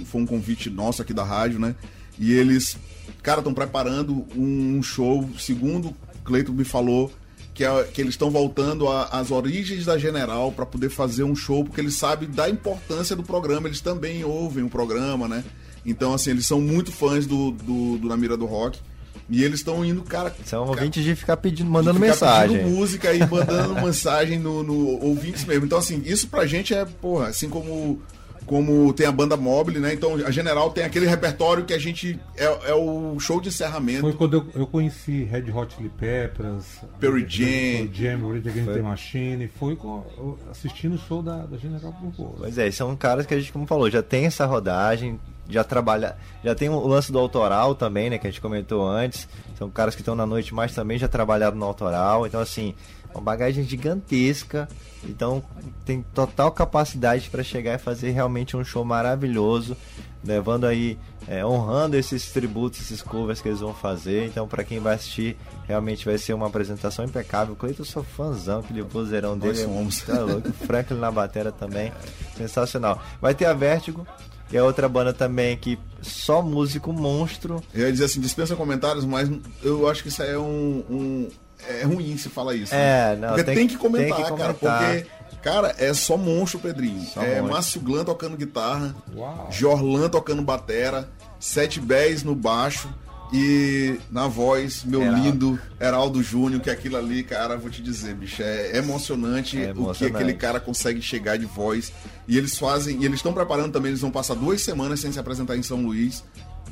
um- 0.00 0.04
foi 0.06 0.22
um 0.22 0.26
convite 0.26 0.70
nosso 0.70 1.02
aqui 1.02 1.12
da 1.12 1.22
rádio, 1.24 1.58
né? 1.60 1.74
E 2.18 2.32
eles, 2.32 2.76
cara, 3.22 3.40
estão 3.40 3.52
preparando 3.54 4.26
um, 4.34 4.78
um 4.78 4.82
show, 4.82 5.28
segundo 5.38 5.88
o 5.88 5.94
Cleiton 6.24 6.52
me 6.52 6.64
falou, 6.64 7.12
que, 7.52 7.64
é- 7.64 7.84
que 7.84 8.00
eles 8.00 8.14
estão 8.14 8.30
voltando 8.30 8.88
às 8.88 9.30
origens 9.30 9.84
da 9.84 9.98
General 9.98 10.50
para 10.52 10.64
poder 10.64 10.88
fazer 10.88 11.24
um 11.24 11.34
show, 11.36 11.64
porque 11.64 11.80
eles 11.80 11.94
sabem 11.96 12.30
da 12.30 12.48
importância 12.48 13.14
do 13.16 13.22
programa, 13.22 13.66
eles 13.68 13.80
também 13.80 14.24
ouvem 14.24 14.64
o 14.64 14.70
programa, 14.70 15.26
né? 15.28 15.44
Então, 15.84 16.14
assim, 16.14 16.30
eles 16.30 16.46
são 16.46 16.60
muito 16.60 16.92
fãs 16.92 17.26
do, 17.26 17.50
do, 17.50 17.98
do 17.98 18.08
Na 18.08 18.16
Mira 18.16 18.36
do 18.36 18.46
Rock. 18.46 18.78
E 19.30 19.44
eles 19.44 19.60
estão 19.60 19.84
indo, 19.84 20.02
cara. 20.02 20.34
São 20.44 20.66
cara, 20.66 20.78
ouvintes 20.78 21.04
de 21.04 21.14
ficar 21.14 21.36
pedindo, 21.36 21.70
mandando 21.70 22.00
ficar 22.00 22.08
mensagem. 22.08 22.58
pedindo 22.58 22.76
música 22.76 23.14
e 23.14 23.20
mandando 23.20 23.74
mensagem 23.80 24.38
no, 24.38 24.62
no 24.62 25.04
ouvintes 25.04 25.44
mesmo. 25.44 25.64
Então, 25.64 25.78
assim, 25.78 26.02
isso 26.04 26.28
pra 26.28 26.46
gente 26.46 26.74
é, 26.74 26.84
porra, 26.84 27.28
assim 27.28 27.48
como, 27.48 28.02
como 28.50 28.92
tem 28.92 29.06
a 29.06 29.12
banda 29.12 29.36
mobile, 29.36 29.78
né? 29.78 29.94
Então, 29.94 30.16
a 30.26 30.30
General 30.32 30.68
tem 30.72 30.82
aquele 30.82 31.06
repertório 31.06 31.64
que 31.64 31.72
a 31.72 31.78
gente. 31.78 32.18
É, 32.36 32.70
é 32.70 32.74
o 32.74 33.16
show 33.20 33.40
de 33.40 33.48
encerramento. 33.48 34.00
Foi 34.00 34.12
quando 34.12 34.38
eu, 34.38 34.46
eu 34.56 34.66
conheci 34.66 35.22
Red 35.22 35.52
Hot 35.52 35.72
Chili 35.76 35.88
Peppers, 35.88 36.80
Perry 36.98 37.24
Jam. 37.28 37.88
Jam, 37.92 38.28
Rage 38.28 38.50
the 38.50 38.82
Machine. 38.82 39.46
Foi 39.46 39.76
com, 39.76 40.04
assistindo 40.50 40.96
o 40.96 40.98
show 40.98 41.22
da, 41.22 41.46
da 41.46 41.56
General 41.56 41.92
Purpose. 41.92 42.38
Pois 42.38 42.58
é, 42.58 42.68
são 42.72 42.96
caras 42.96 43.24
que 43.24 43.34
a 43.34 43.38
gente, 43.38 43.52
como 43.52 43.68
falou, 43.68 43.88
já 43.88 44.02
tem 44.02 44.26
essa 44.26 44.44
rodagem, 44.46 45.20
já 45.48 45.62
trabalha, 45.62 46.16
já 46.42 46.52
tem 46.52 46.68
o 46.68 46.86
lance 46.88 47.12
do 47.12 47.20
autoral 47.20 47.76
também, 47.76 48.10
né, 48.10 48.18
que 48.18 48.26
a 48.26 48.30
gente 48.30 48.40
comentou 48.40 48.84
antes. 48.84 49.28
São 49.56 49.70
caras 49.70 49.94
que 49.94 50.00
estão 50.00 50.16
na 50.16 50.26
noite, 50.26 50.52
mas 50.52 50.74
também 50.74 50.98
já 50.98 51.06
trabalharam 51.06 51.56
no 51.56 51.64
autoral. 51.64 52.26
Então, 52.26 52.40
assim, 52.40 52.74
uma 53.14 53.20
bagagem 53.22 53.64
gigantesca. 53.64 54.68
Então, 55.04 55.42
tem 55.84 56.02
total 56.14 56.52
capacidade 56.52 57.30
para 57.30 57.42
chegar 57.42 57.74
e 57.74 57.78
fazer 57.78 58.10
realmente 58.10 58.56
um 58.56 58.62
show 58.62 58.84
maravilhoso, 58.84 59.74
levando 60.22 60.66
aí, 60.66 60.98
é, 61.26 61.44
honrando 61.44 61.96
esses 61.96 62.30
tributos, 62.32 62.80
esses 62.82 63.00
covers 63.00 63.40
que 63.40 63.48
eles 63.48 63.60
vão 63.60 63.72
fazer. 63.72 64.26
Então, 64.26 64.46
para 64.46 64.62
quem 64.62 64.78
vai 64.78 64.94
assistir, 64.96 65.36
realmente 65.66 66.04
vai 66.04 66.18
ser 66.18 66.34
uma 66.34 66.48
apresentação 66.48 67.04
impecável. 67.04 67.56
Cleiton, 67.56 67.80
eu 67.82 67.86
sou 67.86 68.02
fãzão, 68.04 68.60
aquele 68.60 68.82
vozeirão 68.82 69.36
Nós 69.36 69.56
dele. 69.56 69.60
é 69.62 69.64
somos. 69.64 70.00
Tá 70.02 70.20
louco. 70.20 70.52
Franklin 70.66 70.98
na 70.98 71.10
batera 71.10 71.50
também. 71.50 71.90
Sensacional. 72.36 73.02
Vai 73.22 73.34
ter 73.34 73.46
a 73.46 73.54
Vertigo, 73.54 74.06
que 74.50 74.56
é 74.56 74.62
outra 74.62 74.86
banda 74.88 75.14
também 75.14 75.56
que 75.56 75.78
só 76.02 76.42
músico 76.42 76.92
monstro. 76.92 77.62
Eu 77.72 77.86
ia 77.86 77.92
dizer 77.92 78.04
assim, 78.04 78.20
dispensa 78.20 78.54
comentários, 78.54 79.04
mas 79.06 79.30
eu 79.62 79.88
acho 79.88 80.02
que 80.02 80.08
isso 80.10 80.22
aí 80.22 80.30
é 80.32 80.38
um. 80.38 80.84
um- 80.90 81.28
é 81.68 81.82
ruim 81.84 82.16
se 82.16 82.28
falar 82.28 82.54
isso. 82.54 82.74
É, 82.74 83.14
né? 83.14 83.16
não, 83.20 83.28
Porque 83.28 83.44
tem 83.44 83.54
tem, 83.54 83.66
que- 83.68 83.76
comentar, 83.76 84.16
tem 84.16 84.24
que 84.26 84.36
cara. 84.36 84.54
comentar. 84.54 84.94
Porque, 84.94 85.06
cara, 85.42 85.74
é 85.78 85.92
só 85.94 86.16
monstro, 86.16 86.58
Pedrinho. 86.60 87.02
Só 87.06 87.22
é 87.22 87.36
monstro. 87.36 87.52
Márcio 87.52 87.80
Glan 87.80 88.04
tocando 88.04 88.36
guitarra, 88.36 88.94
Uau. 89.14 89.48
Jorlan 89.50 90.08
tocando 90.08 90.42
batera, 90.42 91.08
Sete 91.38 91.80
Bés 91.80 92.22
no 92.22 92.34
baixo 92.34 92.88
e 93.32 93.98
na 94.10 94.26
voz, 94.26 94.82
meu 94.84 95.02
Heraldo. 95.02 95.22
lindo 95.22 95.60
Heraldo 95.80 96.22
Júnior, 96.22 96.60
que 96.60 96.68
aquilo 96.68 96.96
ali, 96.96 97.22
cara, 97.22 97.56
vou 97.56 97.70
te 97.70 97.80
dizer, 97.80 98.12
bicho, 98.14 98.42
é 98.42 98.76
emocionante, 98.76 99.56
É 99.56 99.70
o 99.70 99.74
que 99.74 99.80
emocionante. 99.80 100.16
aquele 100.16 100.34
cara 100.34 100.58
consegue 100.58 101.00
chegar 101.00 101.38
de 101.38 101.46
voz. 101.46 101.92
E 102.26 102.36
eles 102.36 102.58
fazem, 102.58 103.00
e 103.00 103.04
eles 103.04 103.16
estão 103.18 103.32
preparando 103.32 103.72
também, 103.72 103.90
eles 103.90 104.00
vão 104.00 104.10
passar 104.10 104.34
duas 104.34 104.60
semanas 104.60 104.98
sem 105.00 105.12
se 105.12 105.18
apresentar 105.20 105.56
em 105.56 105.62
São 105.62 105.80
Luís 105.82 106.24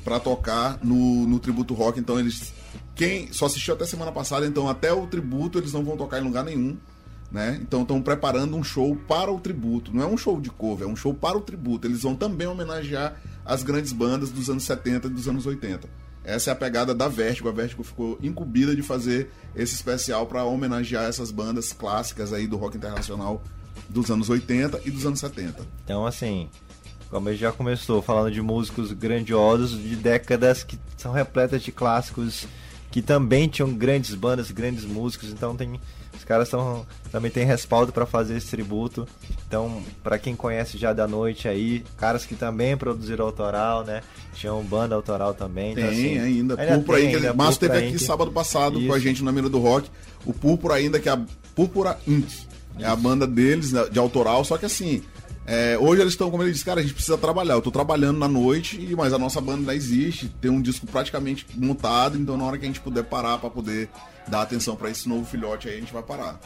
pra 0.05 0.18
tocar 0.18 0.79
no, 0.83 1.27
no 1.29 1.38
Tributo 1.38 1.74
Rock. 1.74 2.01
Então 2.01 2.18
eles. 2.18 2.53
Quem 2.98 3.32
só 3.32 3.46
assistiu 3.46 3.74
até 3.74 3.87
semana 3.87 4.11
passada, 4.11 4.44
então 4.44 4.68
até 4.68 4.92
o 4.92 5.06
tributo 5.06 5.56
eles 5.56 5.72
não 5.72 5.84
vão 5.84 5.96
tocar 5.96 6.18
em 6.18 6.24
lugar 6.24 6.44
nenhum. 6.44 6.76
Né? 7.30 7.56
Então 7.62 7.82
estão 7.82 8.02
preparando 8.02 8.56
um 8.56 8.64
show 8.64 8.96
para 9.06 9.30
o 9.30 9.38
tributo. 9.38 9.94
Não 9.94 10.02
é 10.02 10.06
um 10.06 10.16
show 10.16 10.40
de 10.40 10.50
cover, 10.50 10.88
é 10.88 10.90
um 10.90 10.96
show 10.96 11.14
para 11.14 11.38
o 11.38 11.40
tributo. 11.40 11.87
Eles 11.87 12.02
vão 12.02 12.16
também 12.16 12.48
homenagear 12.48 13.14
as 13.44 13.62
grandes 13.62 13.92
bandas 13.92 14.30
dos 14.30 14.50
anos 14.50 14.64
70 14.64 15.06
e 15.06 15.11
dos 15.11 15.28
anos 15.28 15.46
80. 15.46 15.88
Essa 16.24 16.50
é 16.50 16.52
a 16.52 16.56
pegada 16.56 16.92
da 16.92 17.06
Vertigo. 17.06 17.48
A 17.48 17.52
Vertigo 17.52 17.84
ficou 17.84 18.18
incumbida 18.20 18.74
de 18.74 18.82
fazer 18.82 19.30
esse 19.54 19.76
especial 19.76 20.26
para 20.26 20.42
homenagear 20.42 21.04
essas 21.04 21.30
bandas 21.30 21.72
clássicas 21.72 22.32
aí 22.32 22.48
do 22.48 22.56
rock 22.56 22.76
internacional 22.76 23.44
dos 23.88 24.11
anos 24.11 24.28
80 24.28 24.80
e 24.84 24.90
dos 24.90 25.06
anos 25.06 25.20
70. 25.20 25.64
Então, 25.84 26.04
assim, 26.04 26.50
como 27.11 27.32
já 27.32 27.52
começou 27.52 28.02
falando 28.02 28.32
de 28.32 28.42
músicos 28.42 28.90
grandiosos 28.92 29.80
de 29.80 29.94
décadas 29.94 30.64
que 30.64 30.76
são 30.96 31.12
repletas 31.12 31.62
de 31.62 31.70
clássicos 31.70 32.48
que 32.90 33.03
também 33.03 33.48
tinham 33.48 33.72
grandes 33.72 34.14
bandas, 34.14 34.51
grandes 34.51 34.85
músicos. 34.85 35.31
Então, 35.31 35.55
tem 35.57 35.79
os 36.16 36.24
caras 36.24 36.48
tão, 36.48 36.85
também 37.12 37.31
tem 37.31 37.44
respaldo 37.44 37.92
para 37.92 38.05
fazer 38.05 38.37
esse 38.37 38.48
tributo. 38.48 39.07
Então, 39.46 39.83
para 40.03 40.18
quem 40.18 40.35
conhece 40.35 40.77
já 40.77 40.92
da 40.92 41.07
noite 41.07 41.46
aí, 41.46 41.85
caras 41.96 42.27
que 42.27 42.35
também 42.35 42.77
produziram 42.77 43.24
autoral, 43.24 43.85
né? 43.85 44.03
Tinham 44.35 44.62
banda 44.64 44.94
autoral 44.94 45.33
também. 45.35 45.74
Tem 45.74 45.85
então, 45.85 45.94
assim, 45.94 46.18
ainda. 46.18 46.57
Púrpura 46.57 46.98
tem 46.98 47.07
ainda. 47.07 47.18
ainda, 47.18 47.35
Márcio 47.35 47.61
teve 47.61 47.79
aqui 47.79 47.94
Inc. 47.94 48.03
sábado 48.03 48.33
passado 48.33 48.74
com 48.74 48.92
a 48.92 48.96
Isso. 48.96 49.01
gente 49.01 49.22
na 49.22 49.31
Mira 49.31 49.48
do 49.48 49.59
Rock. 49.59 49.88
O 50.27 50.33
Púrpura 50.33 50.74
ainda, 50.74 50.98
que 50.98 51.09
é 51.09 51.12
a 51.12 51.20
Púrpura 51.55 51.98
Inc. 52.07 52.29
É 52.79 52.87
a 52.87 52.96
banda 52.96 53.27
deles, 53.27 53.72
né, 53.72 53.87
de 53.90 53.98
autoral. 53.98 54.44
Só 54.44 54.57
que 54.57 54.66
assim, 54.66 55.03
é, 55.50 55.78
hoje 55.78 56.02
eles 56.02 56.12
estão, 56.12 56.30
como 56.30 56.42
ele 56.42 56.52
disse, 56.52 56.64
cara, 56.64 56.80
a 56.80 56.82
gente 56.82 56.92
precisa 56.94 57.16
trabalhar. 57.16 57.54
Eu 57.54 57.62
tô 57.62 57.70
trabalhando 57.70 58.18
na 58.18 58.28
noite, 58.28 58.78
e- 58.78 58.94
mas 58.94 59.12
a 59.14 59.18
nossa 59.18 59.40
banda 59.40 59.58
ainda 59.61 59.74
existe. 59.74 60.28
Tem 60.40 60.50
um 60.50 60.61
disco 60.61 60.87
praticamente 60.87 61.46
montado. 61.56 62.18
Então 62.18 62.37
na 62.37 62.44
hora 62.44 62.58
que 62.58 62.64
a 62.64 62.68
gente 62.68 62.80
puder 62.80 63.04
parar 63.04 63.38
pra 63.38 63.48
poder 63.48 63.88
dar 64.28 64.42
atenção 64.42 64.76
pra 64.76 64.90
esse 64.90 65.08
novo 65.08 65.24
filhote 65.24 65.68
aí, 65.68 65.76
a 65.78 65.80
gente 65.80 65.92
vai 65.92 66.02
parar. 66.02 66.38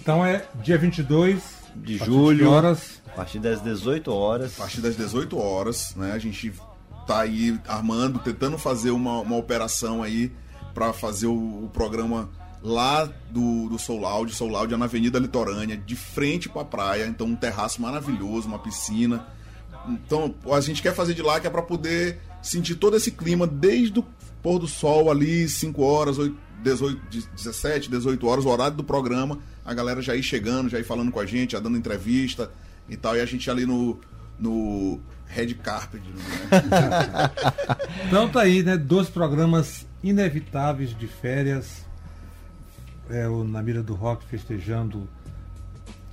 Então 0.00 0.24
é 0.24 0.44
dia 0.62 0.76
22 0.76 1.40
De 1.74 1.96
julho. 1.96 2.50
horas? 2.50 3.00
A 3.06 3.10
partir 3.16 3.38
das 3.38 3.60
18 3.62 4.12
horas. 4.12 4.54
A 4.58 4.62
partir 4.62 4.80
das 4.82 4.96
18 4.96 5.38
horas, 5.38 5.94
né? 5.96 6.12
A 6.12 6.18
gente 6.18 6.52
tá 7.06 7.20
aí 7.20 7.58
armando, 7.66 8.18
tentando 8.18 8.58
fazer 8.58 8.90
uma, 8.90 9.20
uma 9.20 9.36
operação 9.36 10.02
aí 10.02 10.30
para 10.74 10.92
fazer 10.92 11.26
o, 11.26 11.64
o 11.64 11.70
programa 11.72 12.28
lá 12.62 13.10
do, 13.30 13.68
do 13.68 13.78
Soul 13.78 14.00
Loud. 14.00 14.34
Soul 14.34 14.50
Loud 14.50 14.72
é 14.72 14.76
na 14.76 14.84
Avenida 14.84 15.18
Litorânea, 15.18 15.76
de 15.76 15.96
frente 15.96 16.48
pra 16.48 16.64
praia. 16.64 17.06
Então, 17.06 17.26
um 17.26 17.36
terraço 17.36 17.82
maravilhoso, 17.82 18.46
uma 18.46 18.58
piscina. 18.58 19.26
Então, 19.88 20.34
a 20.50 20.60
gente 20.60 20.80
quer 20.80 20.94
fazer 20.94 21.14
de 21.14 21.22
lá 21.22 21.40
que 21.40 21.46
é 21.46 21.50
pra 21.50 21.62
poder 21.62 22.20
sentir 22.40 22.76
todo 22.76 22.96
esse 22.96 23.10
clima 23.10 23.46
desde 23.46 23.98
o 23.98 24.06
pôr 24.42 24.58
do 24.58 24.66
sol 24.66 25.10
ali, 25.10 25.48
5 25.48 25.82
horas, 25.82 26.18
8, 26.18 26.36
18, 26.62 27.00
17, 27.36 27.90
18 27.90 28.26
horas, 28.26 28.44
o 28.44 28.48
horário 28.48 28.76
do 28.76 28.84
programa. 28.84 29.38
A 29.64 29.74
galera 29.74 30.00
já 30.00 30.14
ir 30.14 30.22
chegando, 30.22 30.68
já 30.68 30.78
ir 30.78 30.84
falando 30.84 31.10
com 31.10 31.20
a 31.20 31.26
gente, 31.26 31.52
já 31.52 31.60
dando 31.60 31.76
entrevista 31.76 32.50
e 32.88 32.96
tal. 32.96 33.16
E 33.16 33.20
a 33.20 33.26
gente 33.26 33.50
ali 33.50 33.66
no, 33.66 33.98
no 34.38 35.00
Red 35.26 35.54
Carpet. 35.54 36.02
Né? 36.02 37.30
Então 38.06 38.28
tá 38.28 38.42
aí, 38.42 38.62
né? 38.62 38.76
Dois 38.76 39.08
programas 39.08 39.86
inevitáveis 40.02 40.96
de 40.96 41.06
férias. 41.06 41.84
É, 43.12 43.28
o 43.28 43.44
Na 43.44 43.62
Mira 43.62 43.82
do 43.82 43.94
Rock 43.94 44.24
festejando 44.26 45.08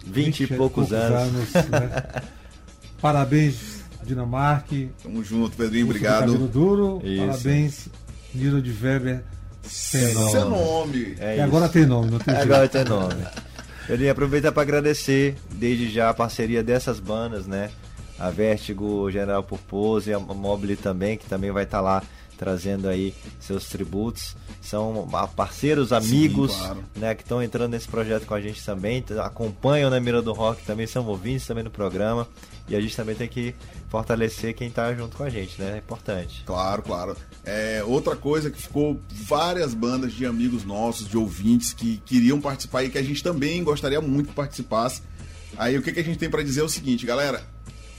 20 0.05 0.43
e 0.43 0.47
poucos 0.47 0.91
anos. 0.93 1.53
né? 1.53 2.21
Parabéns, 3.01 3.83
Dinamarque. 4.03 4.89
Tamo 5.01 5.23
junto, 5.23 5.55
Pedrinho, 5.55 5.85
obrigado. 5.85 6.38
Duro. 6.47 6.99
Isso. 7.03 7.25
Parabéns, 7.25 7.88
Nilo 8.33 8.62
de 8.62 8.71
Weber. 8.71 9.23
Sem 9.63 10.13
nome. 10.13 10.31
Seu 10.31 10.49
nome. 10.49 11.15
É 11.19 11.31
E 11.31 11.35
isso. 11.35 11.43
agora 11.43 11.69
tem 11.69 11.85
nome, 11.85 12.12
não 12.12 12.19
tem 12.19 12.33
jeito. 12.35 12.51
Agora 12.53 12.67
tem 12.67 12.83
nome. 12.85 13.23
Eu 13.88 13.97
ia 13.97 14.12
aproveitar 14.12 14.51
para 14.51 14.62
agradecer 14.63 15.35
desde 15.51 15.89
já 15.89 16.09
a 16.09 16.13
parceria 16.13 16.63
dessas 16.63 16.99
bandas, 16.99 17.47
né? 17.47 17.71
A 18.19 18.29
Vertigo, 18.29 19.09
General 19.09 19.41
Purpose, 19.43 20.12
a 20.13 20.19
Mobile 20.19 20.75
também, 20.75 21.17
que 21.17 21.25
também 21.25 21.51
vai 21.51 21.63
estar 21.63 21.81
lá 21.81 22.03
trazendo 22.39 22.88
aí 22.88 23.13
seus 23.39 23.65
tributos. 23.65 24.36
São 24.62 25.08
ah, 25.13 25.28
parceiros, 25.28 25.91
amigos, 25.91 26.56
claro. 26.56 26.84
né, 26.95 27.13
que 27.13 27.21
estão 27.21 27.43
entrando 27.43 27.71
nesse 27.71 27.88
projeto 27.88 28.25
com 28.25 28.34
a 28.34 28.41
gente 28.41 28.63
também, 28.65 29.04
acompanham 29.21 29.89
na 29.89 29.99
Mira 29.99 30.21
do 30.21 30.32
Rock 30.32 30.63
também, 30.63 30.88
são 30.88 31.06
ouvintes 31.06 31.45
também 31.45 31.63
do 31.63 31.69
programa. 31.69 32.28
E 32.69 32.75
a 32.75 32.82
gente 32.82 32.95
também 32.95 33.15
tem 33.15 33.28
que 33.28 33.56
fortalecer 33.89 34.54
quem 34.54 34.69
tá 34.69 34.93
junto 34.93 35.17
com 35.17 35.23
a 35.23 35.30
gente, 35.30 35.60
né? 35.60 35.73
É 35.73 35.78
importante. 35.80 36.43
Claro, 36.45 36.84
claro. 36.84 37.17
É, 37.43 37.84
outra 37.84 38.15
coisa 38.15 38.52
que 38.52 38.62
ficou 38.62 38.99
várias 39.12 39.73
bandas 39.73 40.13
de 40.13 40.23
amigos 40.23 40.63
nossos, 40.63 41.10
de 41.10 41.17
ouvintes 41.17 41.73
que 41.73 41.97
queriam 42.06 42.39
participar 42.39 42.84
e 42.84 42.89
que 42.91 42.97
a 42.99 43.04
gente 43.04 43.23
também 43.23 43.63
gostaria 43.63 43.99
muito 43.99 44.30
que 44.30 44.36
participasse. 44.36 45.02
Aí 45.58 45.75
o 45.78 45.82
que, 45.82 45.91
que 45.91 45.99
a 45.99 46.04
gente 46.04 46.19
tem 46.19 46.30
pra 46.30 46.43
dizer 46.43 46.62
é 46.62 46.63
o 46.63 46.69
seguinte, 46.69 47.08
galera, 47.08 47.43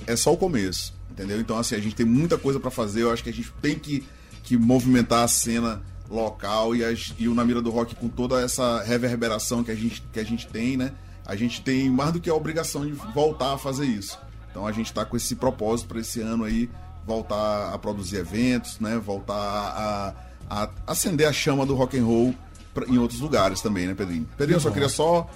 é 0.06 0.14
só 0.14 0.32
o 0.32 0.36
começo, 0.36 0.94
entendeu? 1.10 1.40
Então 1.40 1.58
assim, 1.58 1.74
a 1.74 1.80
gente 1.80 1.96
tem 1.96 2.06
muita 2.06 2.38
coisa 2.38 2.60
pra 2.60 2.70
fazer, 2.70 3.02
eu 3.02 3.12
acho 3.12 3.24
que 3.24 3.30
a 3.30 3.32
gente 3.32 3.52
tem 3.60 3.76
que, 3.76 4.06
que 4.50 4.56
movimentar 4.58 5.22
a 5.22 5.28
cena 5.28 5.80
local 6.10 6.74
e, 6.74 6.84
as- 6.84 7.14
e 7.20 7.28
o 7.28 7.34
Na 7.36 7.44
Mira 7.44 7.62
do 7.62 7.70
Rock 7.70 7.94
com 7.94 8.08
toda 8.08 8.40
essa 8.42 8.82
reverberação 8.82 9.62
que 9.62 9.70
a 9.70 9.74
gente, 9.76 10.02
que 10.12 10.18
a 10.18 10.24
gente 10.24 10.44
tem, 10.48 10.76
né? 10.76 10.90
A 11.24 11.36
gente 11.36 11.62
tem 11.62 11.88
mais 11.88 12.12
do 12.12 12.20
que 12.20 12.28
a 12.28 12.34
obrigação 12.34 12.84
de 12.84 12.90
voltar 13.14 13.54
a 13.54 13.58
fazer 13.58 13.86
isso. 13.86 14.18
Então 14.50 14.66
a 14.66 14.72
gente 14.72 14.86
está 14.86 15.04
com 15.04 15.16
esse 15.16 15.36
propósito 15.36 15.86
para 15.86 16.00
esse 16.00 16.20
ano 16.20 16.42
aí 16.42 16.68
voltar 17.06 17.72
a 17.72 17.78
produzir 17.78 18.16
eventos, 18.16 18.80
né? 18.80 18.98
Voltar 18.98 19.34
a, 19.36 20.14
a 20.50 20.70
acender 20.84 21.28
a 21.28 21.32
chama 21.32 21.64
do 21.64 21.76
rock 21.76 21.96
and 21.96 22.04
roll 22.04 22.34
pra- 22.74 22.86
em 22.88 22.98
outros 22.98 23.20
lugares 23.20 23.60
também, 23.60 23.86
né, 23.86 23.94
Pedrinho? 23.94 24.26
Pedrinho, 24.36 24.56
eu 24.56 24.60
só 24.60 24.70
queria 24.72 24.88
só 24.88 25.30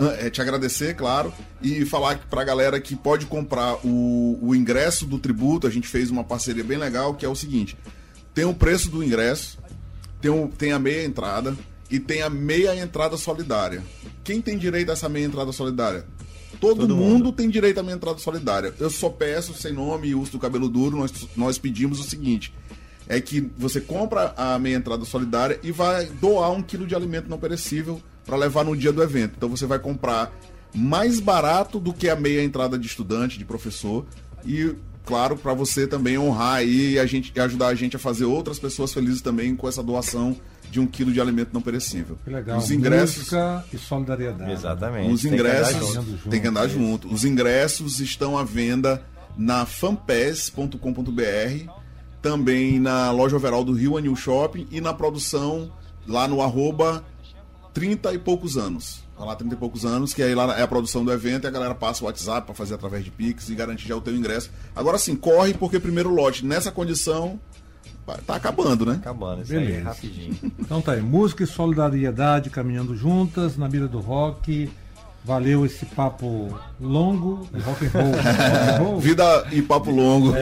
eh, 0.00 0.28
te 0.28 0.40
agradecer, 0.42 0.96
claro, 0.96 1.32
e 1.62 1.84
falar 1.86 2.18
pra 2.28 2.42
galera 2.42 2.80
que 2.80 2.96
pode 2.96 3.26
comprar 3.26 3.76
o, 3.86 4.38
o 4.42 4.56
ingresso 4.56 5.06
do 5.06 5.20
tributo. 5.20 5.68
A 5.68 5.70
gente 5.70 5.86
fez 5.86 6.10
uma 6.10 6.24
parceria 6.24 6.64
bem 6.64 6.76
legal, 6.78 7.14
que 7.14 7.24
é 7.24 7.28
o 7.28 7.36
seguinte: 7.36 7.78
tem 8.36 8.44
o 8.44 8.52
preço 8.52 8.90
do 8.90 9.02
ingresso, 9.02 9.56
tem, 10.20 10.30
o, 10.30 10.46
tem 10.46 10.70
a 10.70 10.78
meia 10.78 11.02
entrada 11.06 11.56
e 11.90 11.98
tem 11.98 12.20
a 12.20 12.28
meia 12.28 12.76
entrada 12.76 13.16
solidária. 13.16 13.82
Quem 14.22 14.42
tem 14.42 14.58
direito 14.58 14.90
a 14.90 14.92
essa 14.92 15.08
meia 15.08 15.24
entrada 15.24 15.52
solidária? 15.52 16.04
Todo, 16.60 16.80
Todo 16.80 16.94
mundo, 16.94 17.24
mundo. 17.24 17.32
tem 17.32 17.48
direito 17.48 17.80
à 17.80 17.82
meia 17.82 17.94
entrada 17.94 18.18
solidária. 18.18 18.74
Eu 18.78 18.90
só 18.90 19.08
peço, 19.08 19.54
sem 19.54 19.72
nome 19.72 20.08
e 20.08 20.14
uso 20.14 20.32
do 20.32 20.38
cabelo 20.38 20.68
duro, 20.68 20.98
nós, 20.98 21.12
nós 21.34 21.56
pedimos 21.56 21.98
o 21.98 22.02
seguinte: 22.02 22.52
é 23.08 23.18
que 23.22 23.40
você 23.56 23.80
compra 23.80 24.34
a 24.36 24.58
meia 24.58 24.76
entrada 24.76 25.06
solidária 25.06 25.58
e 25.62 25.72
vai 25.72 26.04
doar 26.04 26.50
um 26.50 26.60
quilo 26.60 26.86
de 26.86 26.94
alimento 26.94 27.30
não 27.30 27.38
perecível 27.38 28.02
para 28.26 28.36
levar 28.36 28.64
no 28.66 28.76
dia 28.76 28.92
do 28.92 29.02
evento. 29.02 29.32
Então 29.34 29.48
você 29.48 29.64
vai 29.64 29.78
comprar 29.78 30.30
mais 30.74 31.20
barato 31.20 31.80
do 31.80 31.94
que 31.94 32.06
a 32.06 32.16
meia 32.16 32.44
entrada 32.44 32.78
de 32.78 32.86
estudante, 32.86 33.38
de 33.38 33.46
professor 33.46 34.04
e 34.44 34.74
claro 35.06 35.36
para 35.36 35.54
você 35.54 35.86
também 35.86 36.18
honrar 36.18 36.64
e 36.66 36.98
a 36.98 37.06
gente 37.06 37.32
e 37.34 37.40
ajudar 37.40 37.68
a 37.68 37.74
gente 37.74 37.96
a 37.96 37.98
fazer 37.98 38.24
outras 38.24 38.58
pessoas 38.58 38.92
felizes 38.92 39.22
também 39.22 39.54
com 39.56 39.68
essa 39.68 39.82
doação 39.82 40.36
de 40.70 40.80
um 40.80 40.86
quilo 40.86 41.12
de 41.12 41.20
alimento 41.20 41.50
não 41.52 41.62
perecível. 41.62 42.18
Que 42.24 42.30
legal. 42.30 42.58
Os 42.58 42.70
ingressos 42.70 43.16
Música 43.18 43.64
e 43.72 43.78
solidariedade. 43.78 44.50
Exatamente. 44.50 45.12
os 45.12 45.22
Tem 45.22 45.30
que 45.30 45.38
andar 45.38 45.48
ingressos 45.48 45.94
junto. 45.94 46.28
tem 46.28 46.40
que 46.40 46.48
andar 46.48 46.68
junto. 46.68 47.14
Os 47.14 47.24
ingressos 47.24 48.00
estão 48.00 48.36
à 48.36 48.44
venda 48.44 49.02
na 49.36 49.64
fanpass.com.br, 49.64 51.70
também 52.20 52.80
na 52.80 53.10
loja 53.12 53.36
overall 53.36 53.64
do 53.64 53.72
Rio 53.72 53.96
Anil 53.96 54.16
Shopping 54.16 54.66
e 54.70 54.80
na 54.80 54.92
produção 54.92 55.72
lá 56.06 56.26
no 56.26 56.42
arroba 56.42 57.04
30 57.72 58.12
e 58.14 58.18
poucos 58.18 58.56
anos. 58.56 59.05
Tá 59.16 59.24
lá 59.24 59.34
30 59.34 59.54
e 59.54 59.56
poucos 59.56 59.86
anos, 59.86 60.12
que 60.12 60.22
aí 60.22 60.34
lá 60.34 60.58
é 60.58 60.62
a 60.62 60.68
produção 60.68 61.04
do 61.04 61.10
evento 61.10 61.44
e 61.44 61.46
a 61.46 61.50
galera 61.50 61.74
passa 61.74 62.04
o 62.04 62.06
WhatsApp 62.06 62.46
para 62.46 62.54
fazer 62.54 62.74
através 62.74 63.02
de 63.02 63.10
Pix 63.10 63.48
e 63.48 63.54
garantir 63.54 63.88
já 63.88 63.96
o 63.96 64.00
teu 64.00 64.14
ingresso. 64.14 64.50
Agora 64.74 64.98
sim, 64.98 65.16
corre 65.16 65.54
porque 65.54 65.80
primeiro 65.80 66.14
lote 66.14 66.44
nessa 66.44 66.70
condição 66.70 67.40
tá 68.26 68.36
acabando, 68.36 68.86
né? 68.86 68.94
Acabando, 68.94 69.42
isso 69.42 69.52
aí 69.52 69.66
Beleza. 69.66 69.84
rapidinho. 69.84 70.36
Então 70.58 70.80
tá 70.80 70.92
aí, 70.92 71.00
música 71.00 71.42
e 71.42 71.46
solidariedade 71.46 72.50
caminhando 72.50 72.94
juntas 72.94 73.56
na 73.56 73.68
mira 73.68 73.88
do 73.88 73.98
rock. 74.00 74.70
Valeu 75.26 75.66
esse 75.66 75.84
papo 75.84 76.56
longo, 76.80 77.48
rock 77.64 77.86
and 77.86 77.90
roll. 77.90 78.12
Rock 78.12 78.28
and 78.28 78.78
roll. 78.84 79.00
Vida 79.02 79.46
e 79.50 79.60
papo 79.60 79.90
longo. 79.90 80.32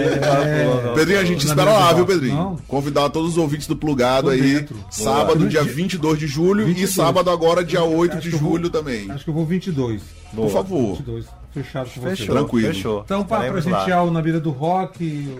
Pedrinho, 0.94 1.20
a 1.20 1.24
gente 1.24 1.46
Na 1.46 1.52
espera 1.54 1.72
lá, 1.72 1.92
viu. 1.94 2.04
Pedrinho? 2.04 2.34
Não. 2.34 2.56
Convidar 2.68 3.08
todos 3.08 3.30
os 3.30 3.38
ouvintes 3.38 3.66
do 3.66 3.74
Plugado 3.74 4.26
Tô 4.26 4.32
aí. 4.34 4.42
dentro. 4.42 4.76
Sábado, 4.90 5.38
Boa. 5.38 5.48
dia 5.48 5.62
Dia- 5.64 5.72
22 5.72 6.18
de 6.18 6.26
julho 6.26 6.66
22. 6.66 6.90
e 6.90 6.92
sábado 6.92 7.30
agora, 7.30 7.64
dia 7.64 7.82
8 7.82 8.18
de 8.18 8.30
eu 8.30 8.38
vou- 8.38 8.50
julho 8.50 8.68
também. 8.68 9.10
Acho 9.10 9.24
que 9.24 9.30
eu 9.30 9.34
vou 9.34 9.46
22. 9.46 10.02
Por 10.34 10.50
favor. 10.50 10.96
22. 10.96 11.24
Fechado 11.52 11.88
com 11.88 12.00
você. 12.02 12.16
Fechou, 12.16 12.34
Tranquilo. 12.34 12.68
fechou. 12.74 13.00
Então, 13.06 13.24
para 13.24 13.50
presentear 13.50 14.04
o 14.04 14.10
Na 14.10 14.20
Mira 14.20 14.38
do 14.38 14.50
Rock, 14.50 15.34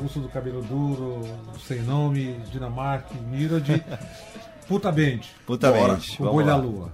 o 0.00 0.04
Urso 0.04 0.20
do 0.20 0.28
Cabelo 0.28 0.62
Duro, 0.62 1.20
Sem 1.68 1.82
Nome, 1.82 2.36
Dinamarca, 2.50 3.14
Mirod, 3.30 3.82
Puta 4.66 4.90
Bente, 4.90 5.28
Puta 5.46 5.70
Bora. 5.70 5.94
o 5.94 5.96
vamos 6.18 6.32
Boi 6.32 6.44
da 6.44 6.56
Lua. 6.56 6.90